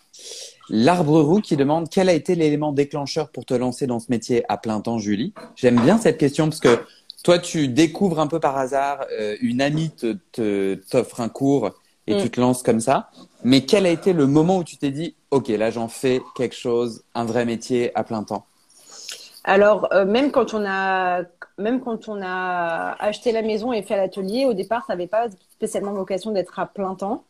[0.69, 4.43] L'arbre roux qui demande quel a été l'élément déclencheur pour te lancer dans ce métier
[4.47, 5.33] à plein temps, Julie?
[5.55, 6.79] J'aime bien cette question parce que
[7.23, 11.71] toi, tu découvres un peu par hasard, euh, une amie te, te- t'offre un cours
[12.05, 12.17] et Mm.
[12.17, 13.09] tu te lances comme ça.
[13.43, 16.55] Mais quel a été le moment où tu t'es dit, OK, là, j'en fais quelque
[16.55, 18.45] chose, un vrai métier à plein temps?
[19.43, 21.23] Alors, euh, même quand on a,
[21.57, 25.27] même quand on a acheté la maison et fait l'atelier, au départ, ça n'avait pas
[25.51, 27.25] spécialement vocation d'être à plein temps.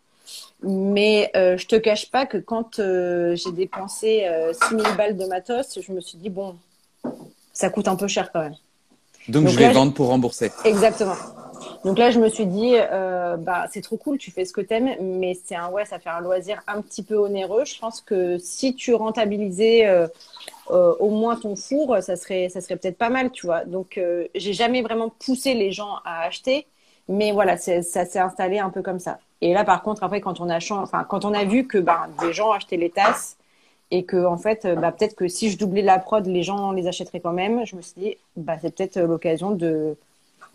[0.63, 5.17] Mais euh, je te cache pas que quand euh, j'ai dépensé euh, 6 000 balles
[5.17, 6.55] de matos, je me suis dit, bon,
[7.51, 8.55] ça coûte un peu cher quand même.
[9.27, 10.51] Donc, Donc je vais là, vendre pour rembourser.
[10.65, 11.15] Exactement.
[11.83, 14.61] Donc là, je me suis dit, euh, bah, c'est trop cool, tu fais ce que
[14.61, 17.65] t'aimes, mais c'est un, ouais, ça fait un loisir un petit peu onéreux.
[17.65, 20.07] Je pense que si tu rentabilisais euh,
[20.71, 23.65] euh, au moins ton four, ça serait, ça serait peut-être pas mal, tu vois.
[23.65, 26.67] Donc, euh, j'ai jamais vraiment poussé les gens à acheter,
[27.07, 29.19] mais voilà, ça s'est installé un peu comme ça.
[29.43, 32.07] Et là, par contre, après, quand on a, enfin, quand on a vu que bah,
[32.21, 33.37] des gens achetaient les tasses
[33.91, 36.71] et que en fait, euh, bah, peut-être que si je doublais la prod, les gens
[36.71, 39.97] les achèteraient quand même, je me suis dit, bah, c'est peut-être euh, l'occasion de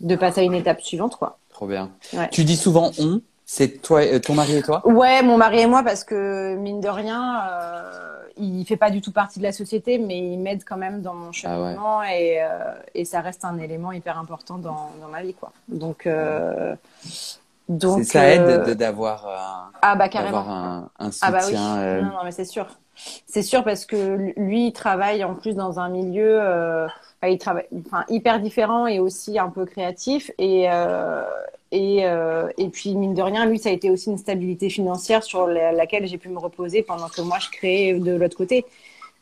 [0.01, 1.37] de passer à une étape suivante, quoi.
[1.49, 1.91] Trop bien.
[2.31, 3.21] Tu dis souvent on,
[3.51, 4.87] c'est toi, euh, ton mari et toi?
[4.87, 9.01] Ouais, mon mari et moi, parce que mine de rien, euh, il fait pas du
[9.01, 12.43] tout partie de la société, mais il m'aide quand même dans mon ah cheminement et,
[12.43, 15.51] euh, et, ça reste un élément hyper important dans, dans ma vie, quoi.
[15.67, 16.07] Donc,
[17.69, 21.27] donc ça aide d'avoir un, ah bah carrément un, un soutien.
[21.27, 21.53] Ah bah oui.
[22.03, 22.67] Non, non, mais c'est sûr.
[23.25, 26.89] C'est sûr parce que lui, il travaille en plus dans un milieu
[27.27, 30.31] il travaille, enfin, hyper différent et aussi un peu créatif.
[30.37, 31.23] Et, euh,
[31.71, 35.23] et, euh, et puis, mine de rien, lui, ça a été aussi une stabilité financière
[35.23, 38.65] sur laquelle j'ai pu me reposer pendant que moi, je créais de l'autre côté.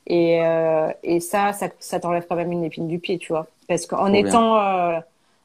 [0.05, 3.47] Et, euh, et ça, ça, ça t'enlève quand même une épine du pied, tu vois.
[3.67, 4.99] Parce qu'en étant, euh,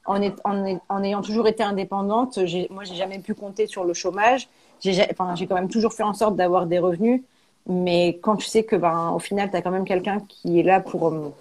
[0.06, 2.38] en, est, en, en, ayant toujours été indépendante,
[2.70, 4.48] moi, j'ai jamais pu compter sur le chômage.
[4.80, 7.22] J'ai enfin, quand même toujours fait en sorte d'avoir des revenus.
[7.68, 10.64] Mais quand tu sais que, ben, au final, tu as quand même quelqu'un qui est
[10.64, 11.32] là pour euh,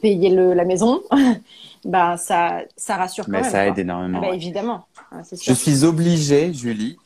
[0.00, 1.02] payer le, la maison,
[1.84, 3.50] bah ça, ça rassure quand Mais même.
[3.50, 4.20] ça aide énormément.
[4.20, 4.86] Bah, évidemment.
[5.30, 6.96] Je suis obligée, Julie,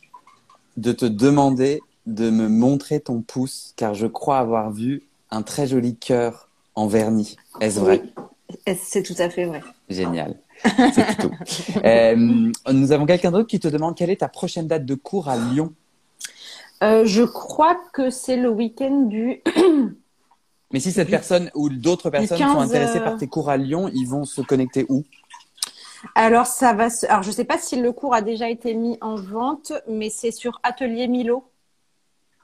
[0.77, 5.67] de te demander de me montrer ton pouce, car je crois avoir vu un très
[5.67, 7.35] joli cœur en vernis.
[7.59, 8.03] Est-ce vrai?
[8.77, 9.61] C'est tout à fait vrai.
[9.89, 10.35] Génial.
[10.63, 11.31] C'est tout.
[11.85, 15.29] euh, nous avons quelqu'un d'autre qui te demande quelle est ta prochaine date de cours
[15.29, 15.73] à Lyon?
[16.83, 19.41] Euh, je crois que c'est le week-end du
[20.71, 23.89] Mais si cette personne ou d'autres personnes sont intéressées par euh, tes cours à Lyon,
[23.93, 25.03] ils vont se connecter où?
[26.15, 28.97] Alors, ça va Alors, je ne sais pas si le cours a déjà été mis
[29.01, 31.45] en vente, mais c'est sur Atelier Milo.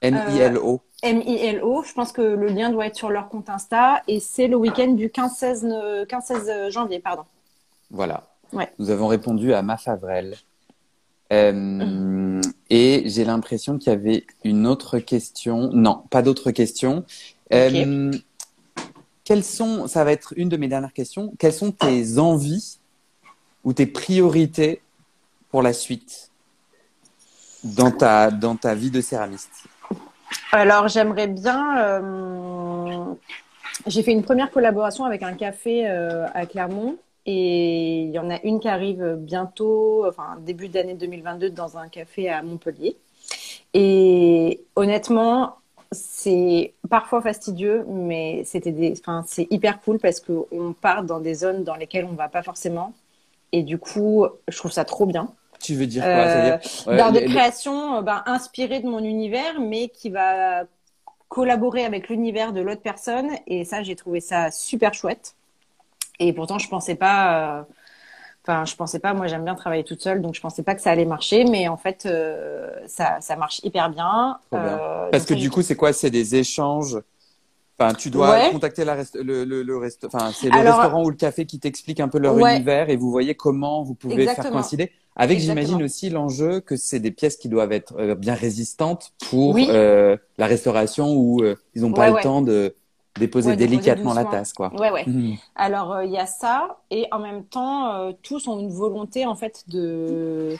[0.01, 0.75] M-I-L-O.
[0.75, 1.83] Euh, M-I-L-O.
[1.83, 4.01] Je pense que le lien doit être sur leur compte Insta.
[4.07, 6.99] Et c'est le week-end du 15-16 janvier.
[6.99, 7.23] pardon.
[7.91, 8.23] Voilà.
[8.53, 8.69] Ouais.
[8.79, 10.35] Nous avons répondu à Ma Favrel.
[11.31, 15.69] Euh, et j'ai l'impression qu'il y avait une autre question.
[15.73, 17.05] Non, pas d'autres questions.
[17.53, 18.11] Euh,
[19.23, 22.79] quelles sont, ça va être une de mes dernières questions, quelles sont tes envies
[23.63, 24.81] ou tes priorités
[25.49, 26.31] pour la suite
[27.63, 29.67] dans ta, dans ta vie de céramiste?
[30.51, 31.77] Alors, j'aimerais bien.
[31.77, 33.05] Euh,
[33.87, 36.97] j'ai fait une première collaboration avec un café euh, à Clermont.
[37.25, 41.87] Et il y en a une qui arrive bientôt, enfin début d'année 2022, dans un
[41.87, 42.97] café à Montpellier.
[43.73, 45.57] Et honnêtement,
[45.91, 51.35] c'est parfois fastidieux, mais c'était des, enfin, c'est hyper cool parce qu'on part dans des
[51.35, 52.93] zones dans lesquelles on va pas forcément.
[53.51, 55.33] Et du coup, je trouve ça trop bien.
[55.61, 56.57] Tu veux dire quoi euh,
[56.97, 60.63] Dans des créations euh, ben, inspirées de mon univers, mais qui va
[61.27, 63.29] collaborer avec l'univers de l'autre personne.
[63.47, 65.35] Et ça, j'ai trouvé ça super chouette.
[66.21, 67.59] Et pourtant, je pensais pas.
[67.59, 67.63] Euh,
[68.43, 69.13] Enfin, je pensais pas.
[69.13, 71.45] Moi, j'aime bien travailler toute seule, donc je pensais pas que ça allait marcher.
[71.45, 74.39] Mais en fait, euh, ça, ça marche hyper bien.
[74.55, 75.93] Euh, Parce que du coup, c'est quoi?
[75.93, 76.97] C'est des échanges?
[77.77, 79.15] Enfin, tu dois contacter la rest...
[79.15, 80.07] le, le, le rest...
[80.33, 83.35] c'est le restaurant ou le café qui t'explique un peu leur univers et vous voyez
[83.35, 84.91] comment vous pouvez faire coïncider.
[85.15, 90.17] Avec, j'imagine aussi l'enjeu que c'est des pièces qui doivent être bien résistantes pour euh,
[90.39, 92.73] la restauration où euh, ils n'ont pas le temps de
[93.19, 94.71] déposer délicatement la tasse, quoi.
[94.73, 95.03] Ouais, ouais.
[95.05, 95.35] Mhm.
[95.55, 99.25] Alors, euh, il y a ça, et en même temps, euh, tous ont une volonté,
[99.25, 100.55] en fait, de,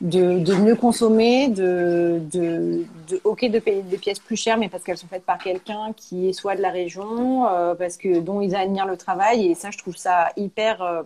[0.00, 4.68] de, de mieux consommer, de, de, de, ok, de payer des pièces plus chères, mais
[4.68, 8.18] parce qu'elles sont faites par quelqu'un qui est soit de la région, euh, parce que
[8.18, 11.04] dont ils admirent le travail, et ça, je trouve ça hyper,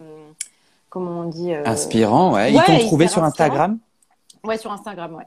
[0.89, 2.53] comment on dit Inspirant, ouais.
[2.53, 3.79] Ils t'ont trouvé sur Instagram?
[4.45, 5.27] Ouais, sur Instagram, ouais.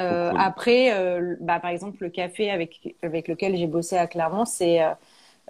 [0.00, 4.44] Euh, après, euh, bah, par exemple, le café avec, avec lequel j'ai bossé à Clermont,
[4.44, 4.80] c'est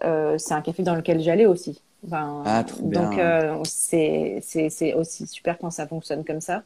[0.03, 1.83] euh, c'est un café dans lequel j'allais aussi.
[2.11, 3.21] ah, trop donc,
[3.65, 6.63] c'est aussi super quand ça fonctionne comme ça.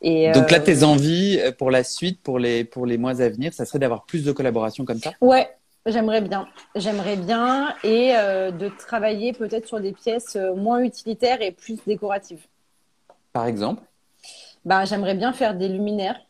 [0.00, 3.52] Et, donc là, tes envies pour la suite, pour les, pour les mois à venir,
[3.52, 5.12] ça serait d'avoir plus de collaborations comme ça?
[5.20, 5.50] Ouais,
[5.86, 11.78] J'aimerais bien, j'aimerais bien, et de travailler peut-être sur des pièces moins utilitaires et plus
[11.86, 12.46] décoratives.
[13.32, 13.82] Par exemple?
[14.64, 16.20] Bah, J'aimerais bien faire des luminaires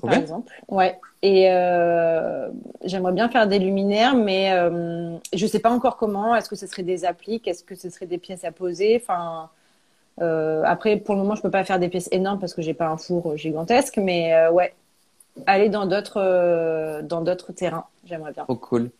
[0.00, 0.52] par exemple.
[0.68, 0.98] Ouais.
[1.22, 2.48] Et euh,
[2.84, 6.34] j'aimerais bien faire des luminaires, mais euh, je ne sais pas encore comment.
[6.34, 7.46] Est-ce que ce serait des appliques?
[7.46, 9.00] Est-ce que ce serait des pièces à poser?
[9.02, 9.50] Enfin,
[10.22, 12.74] euh, après, pour le moment, je peux pas faire des pièces énormes parce que j'ai
[12.74, 14.74] pas un four gigantesque, mais ouais,
[15.46, 18.44] aller dans d'autres dans d'autres terrains, j'aimerais bien.
[18.44, 18.90] Trop cool.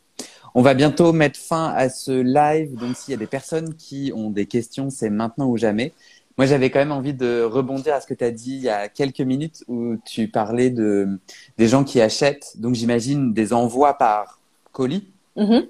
[0.55, 2.74] On va bientôt mettre fin à ce live.
[2.74, 5.92] Donc, s'il y a des personnes qui ont des questions, c'est maintenant ou jamais.
[6.41, 8.70] Moi, j'avais quand même envie de rebondir à ce que tu as dit il y
[8.70, 11.20] a quelques minutes où tu parlais de
[11.59, 14.41] des gens qui achètent, donc j'imagine des envois par
[14.72, 15.07] colis.
[15.36, 15.68] Mm-hmm.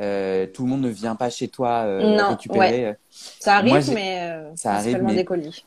[0.00, 2.86] Euh, tout le monde ne vient pas chez toi euh, non, récupérer.
[2.86, 2.96] Ouais.
[3.38, 5.14] Ça arrive, mais euh, ça arrive, mais...
[5.14, 5.64] des colis.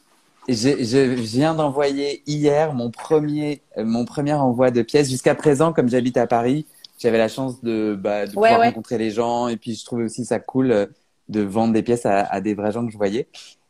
[0.50, 5.10] Je viens d'envoyer hier mon premier, mon premier envoi de pièces.
[5.10, 6.66] Jusqu'à présent, comme j'habite à Paris,
[7.00, 10.26] j'avais la chance de, bah, de pouvoir rencontrer les gens et puis je trouvais aussi
[10.26, 10.90] ça cool
[11.30, 13.30] de vendre des pièces à, à, des vrais gens que je voyais.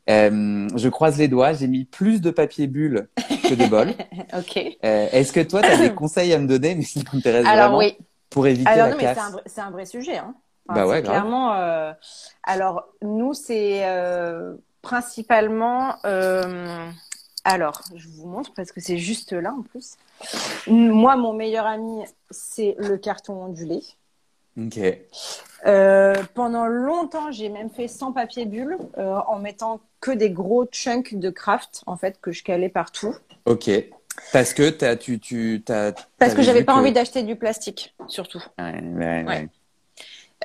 [0.10, 3.10] Euh, je croise les doigts, j'ai mis plus de papier bulle
[3.44, 3.90] que de bol.
[4.38, 4.58] ok.
[4.86, 7.78] Euh, Est-ce que toi, tu as des conseils à me donner, mais ça m'intéresse vraiment,
[7.78, 7.98] oui.
[8.30, 10.18] pour éviter Alors la non, mais c'est casse un, vrai- c'est un vrai sujet.
[10.18, 10.34] Hein.
[10.70, 11.54] Bah ouais, clairement.
[11.54, 11.94] euh,
[12.44, 13.84] Alors nous, c'est
[14.82, 15.96] principalement.
[17.44, 19.96] Alors, je vous montre parce que c'est juste là en plus.
[20.68, 23.82] Moi, mon meilleur ami, c'est le carton ondulé.
[24.60, 24.80] Ok.
[25.66, 30.66] Euh, pendant longtemps, j'ai même fait sans papier bulle, euh, en mettant que des gros
[30.72, 33.16] chunks de craft, en fait, que je calais partout.
[33.46, 33.70] Ok.
[34.34, 38.44] Parce que tu, tu, t'as, Parce que j'avais pas que- envie d'acheter du plastique, surtout.
[38.58, 39.50] Ouais, ouais, ouais.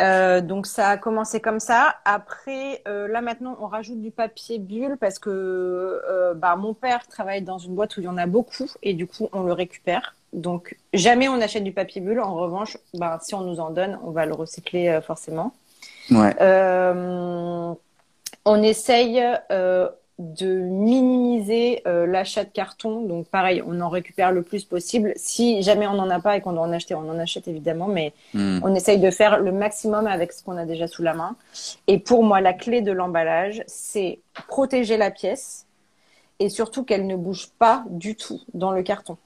[0.01, 1.97] Euh, donc ça a commencé comme ça.
[2.07, 7.07] Après, euh, là maintenant, on rajoute du papier bulle parce que euh, bah, mon père
[7.09, 9.53] travaille dans une boîte où il y en a beaucoup et du coup, on le
[9.53, 10.15] récupère.
[10.33, 12.21] Donc jamais on achète du papier bulle.
[12.21, 15.53] En revanche, bah, si on nous en donne, on va le recycler forcément.
[16.11, 16.35] Ouais.
[18.45, 19.89] On essaye euh,
[20.19, 23.03] de minimiser euh, l'achat de carton.
[23.03, 25.13] Donc pareil, on en récupère le plus possible.
[25.17, 27.87] Si jamais on n'en a pas et qu'on doit en acheter, on en achète évidemment,
[27.89, 28.61] mais Hmm.
[28.63, 31.37] on essaye de faire le maximum avec ce qu'on a déjà sous la main.
[31.87, 35.67] Et pour moi, la clé de l'emballage, c'est protéger la pièce
[36.41, 39.17] et surtout qu'elle ne bouge pas du tout dans le carton.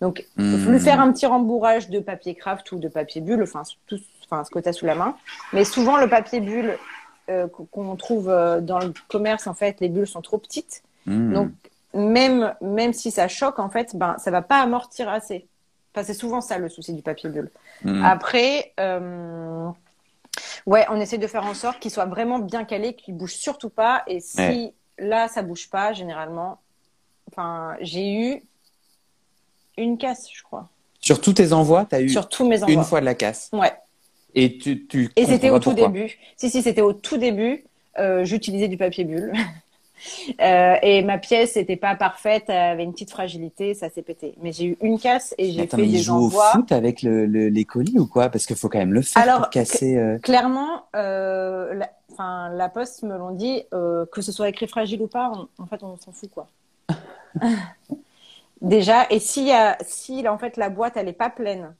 [0.00, 0.70] Donc, Hmm.
[0.70, 4.44] lui faire un petit rembourrage de papier craft ou de papier bulle, enfin, tout, enfin
[4.44, 5.16] ce que tu as sous la main.
[5.52, 6.76] Mais souvent, le papier bulle
[7.28, 10.82] euh, qu'on trouve euh, dans le commerce, en fait, les bulles sont trop petites.
[11.06, 11.32] Hmm.
[11.32, 11.50] Donc,
[11.94, 15.46] même, même si ça choque, en fait, ben, ça va pas amortir assez.
[15.94, 17.50] Enfin, c'est souvent ça le souci du papier bulle.
[17.82, 18.04] Hmm.
[18.04, 19.68] Après, euh,
[20.66, 23.70] ouais, on essaie de faire en sorte qu'il soit vraiment bien calé, qu'il bouge surtout
[23.70, 24.02] pas.
[24.06, 24.74] Et si Ouais.
[24.98, 26.58] là, ça bouge pas, généralement,
[27.32, 28.42] enfin, j'ai eu
[29.78, 30.68] une casse, je crois,
[31.00, 32.74] Sur tous tes envois, t'as eu sur tous mes envois.
[32.74, 33.48] une fois de la casse.
[33.52, 33.72] Ouais.
[34.36, 36.16] Et tu, tu Et c'était au tout début.
[36.36, 37.64] Si, si, c'était au tout début.
[37.98, 39.32] Euh, J'utilisais du papier bulle.
[40.42, 44.34] Euh, et ma pièce n'était pas parfaite, elle avait une petite fragilité, ça s'est pété.
[44.42, 46.50] Mais j'ai eu une casse et j'ai fait mais des joue envois.
[46.50, 48.28] au foot avec le, le- les colis ou quoi?
[48.28, 49.96] Parce qu'il faut quand même le faire Alors, pour casser.
[49.96, 51.72] euh, Clairement, euh,
[52.18, 55.66] la, Poste me l'ont dit, euh, que ce soit écrit fragile ou pas, on- en
[55.66, 56.46] fait, on s'en fout, quoi.
[58.60, 59.50] Déjà, et si,
[59.86, 61.74] si en fait, la boîte, elle n'est pas pleine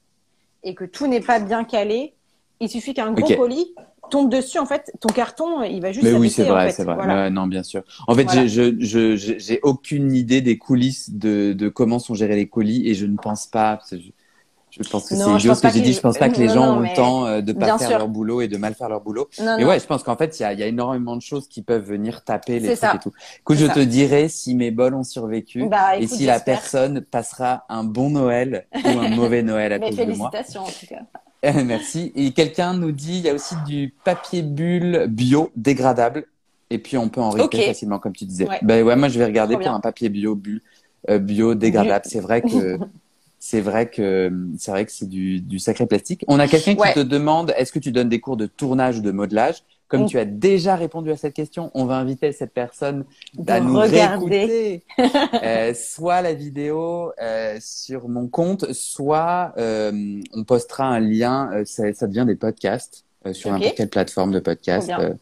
[0.63, 2.13] et que tout n'est pas bien calé,
[2.59, 3.73] il suffit qu'un gros colis
[4.09, 6.75] tombe dessus, en fait, ton carton, il va juste Mais oui, c'est en vrai, fait.
[6.75, 6.95] c'est vrai.
[6.95, 7.15] Voilà.
[7.23, 7.83] Ouais, non, bien sûr.
[8.07, 8.47] En fait, Voilà.
[8.47, 12.93] j'ai- je, je, aucune idée des coulisses de, de comment sont gérés les colis et
[12.93, 13.79] je ne pense pas.
[13.91, 15.93] Je, je pense que c'est idiot ce que j'ai dit.
[15.93, 17.89] Je pense pas que les Non, gens non, ont le temps euh, de pas faire
[17.89, 17.97] sûr.
[17.97, 19.27] leur boulot et de mal faire leur boulot.
[19.41, 21.21] Non, Mais ouais, je pense qu'en fait, il y a, il y a énormément de
[21.21, 22.95] choses qui peuvent venir taper les C'est trucs ça.
[22.95, 23.11] et tout.
[23.39, 23.73] Écoute, je ça.
[23.73, 28.09] te dirai si mes bols ont survécu Bah, et si la personne passera un bon
[28.11, 30.29] Noël ou un mauvais Noël à Mais cause de moi.
[30.31, 31.01] félicitations, en tout cas.
[31.65, 32.11] Merci.
[32.15, 36.25] Et quelqu'un nous dit, il y a aussi du papier bulle bio dégradable.
[36.69, 37.67] Et puis, on peut en récupérer Ok.
[37.67, 38.47] facilement, comme tu disais.
[38.47, 38.59] Ouais.
[38.61, 40.61] Ben ouais, moi, je vais regarder pour un papier bio, bu-
[41.09, 42.05] euh, bio dégradable.
[42.05, 42.77] C'est vrai que,
[43.39, 46.25] c'est vrai que, c'est vrai que c'est du, du sacré plastique.
[46.27, 49.01] On a quelqu'un qui te demande, est-ce que tu donnes des cours de tournage ou
[49.01, 49.63] de modelage?
[49.87, 50.07] Comme Mm.
[50.07, 53.05] tu as déjà répondu à cette question, on va inviter cette personne
[53.37, 54.25] De à nous regarder.
[54.25, 54.83] réécouter
[55.43, 61.49] euh, soit la vidéo euh, sur mon compte, soit euh, on postera un lien.
[61.53, 63.55] euh, ça, ça devient des podcasts euh, sur Ok.
[63.57, 64.91] n'importe quelle plateforme de podcast.
[64.99, 65.13] Euh,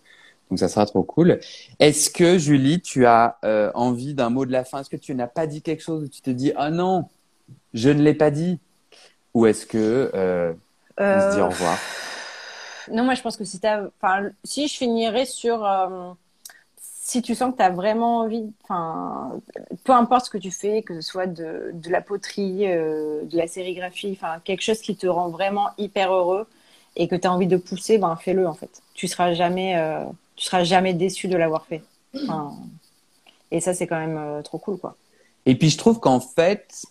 [0.50, 1.40] donc ça sera trop cool.
[1.80, 4.82] Est-ce que Julie, tu as euh, envie d'un mot de la fin?
[4.82, 7.06] Est-ce que tu n'as pas dit quelque chose où tu te dis ah non,
[7.74, 8.60] je ne l'ai pas dit
[9.36, 10.54] Ou est-ce que euh,
[11.00, 11.78] on se dit au revoir?
[12.92, 16.12] Non, moi je pense que si enfin, si je finirais sur, euh,
[16.82, 19.40] si tu sens que tu as vraiment envie, enfin,
[19.84, 23.38] peu importe ce que tu fais, que ce soit de, de la poterie, euh, de
[23.38, 26.48] la sérigraphie, enfin, quelque chose qui te rend vraiment hyper heureux
[26.96, 28.82] et que tu as envie de pousser, ben fais-le en fait.
[28.94, 30.06] Tu seras euh,
[30.38, 31.84] seras jamais déçu de l'avoir fait.
[33.52, 34.96] Et ça c'est quand même trop cool quoi.
[35.46, 36.86] Et puis je trouve qu'en fait,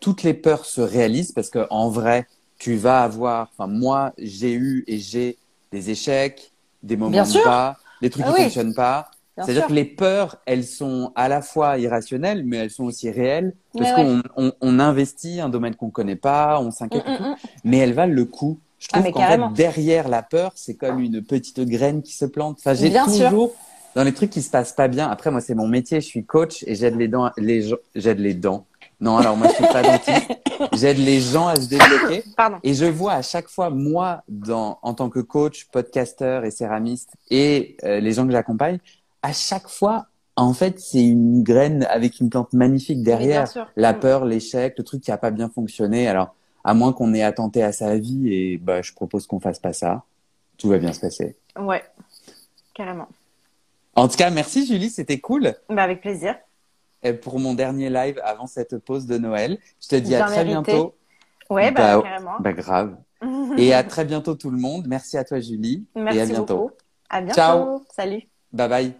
[0.00, 2.26] toutes les peurs se réalisent parce que en vrai,
[2.58, 3.48] tu vas avoir.
[3.52, 5.36] Enfin, moi, j'ai eu et j'ai
[5.72, 6.52] des échecs,
[6.82, 8.42] des moments de bas, des trucs Ah qui oui.
[8.44, 9.10] fonctionnent pas.
[9.40, 13.54] C'est-à-dire que les peurs, elles sont à la fois irrationnelles, mais elles sont aussi réelles
[13.72, 17.36] parce qu'on on, on investit un domaine qu'on connaît pas, on s'inquiète, Mm, mm, mm.
[17.62, 18.58] mais elles valent le coup.
[18.80, 22.24] Je Ah, trouve qu'en fait, derrière la peur, c'est comme une petite graine qui se
[22.24, 22.56] plante.
[22.58, 23.04] Enfin, j'ai sûr.
[23.04, 23.54] toujours
[23.94, 25.08] dans les trucs qui se passent pas bien.
[25.08, 26.00] Après, moi, c'est mon métier.
[26.00, 28.66] Je suis coach et j'aide les dents, les j'aide les dents.
[29.00, 30.28] Non, alors moi, je suis pas dentiste.
[30.72, 32.24] J'aide les gens à se débloquer.
[32.36, 32.56] Pardon.
[32.64, 37.10] Et je vois à chaque fois, moi, dans, en tant que coach, podcasteur et céramiste,
[37.30, 38.78] et euh, les gens que j'accompagne,
[39.22, 43.46] à chaque fois, en fait, c'est une graine avec une plante magnifique derrière.
[43.76, 44.00] La Mm.
[44.00, 46.08] peur, l'échec, le truc qui a pas bien fonctionné.
[46.08, 46.34] Alors,
[46.64, 49.72] à moins qu'on ait attenté à sa vie, et bah, je propose qu'on fasse pas
[49.72, 50.02] ça.
[50.56, 51.36] Tout va bien se passer.
[51.56, 51.84] Ouais,
[52.74, 53.06] carrément.
[53.94, 55.54] En tout cas, merci Julie, c'était cool.
[55.68, 56.34] Bah, avec plaisir.
[57.02, 60.44] Et pour mon dernier live avant cette pause de Noël, je te dis à très
[60.44, 60.72] mérité.
[60.72, 60.96] bientôt.
[61.50, 62.36] Ouais, bah, carrément.
[62.40, 62.96] Bah, grave.
[63.56, 64.86] Et à très bientôt tout le monde.
[64.86, 65.86] Merci à toi Julie.
[65.94, 66.56] Merci et à bientôt.
[66.58, 66.70] beaucoup.
[67.10, 67.34] À bientôt.
[67.34, 67.84] Ciao.
[67.94, 68.22] Salut.
[68.52, 68.94] Bye bye.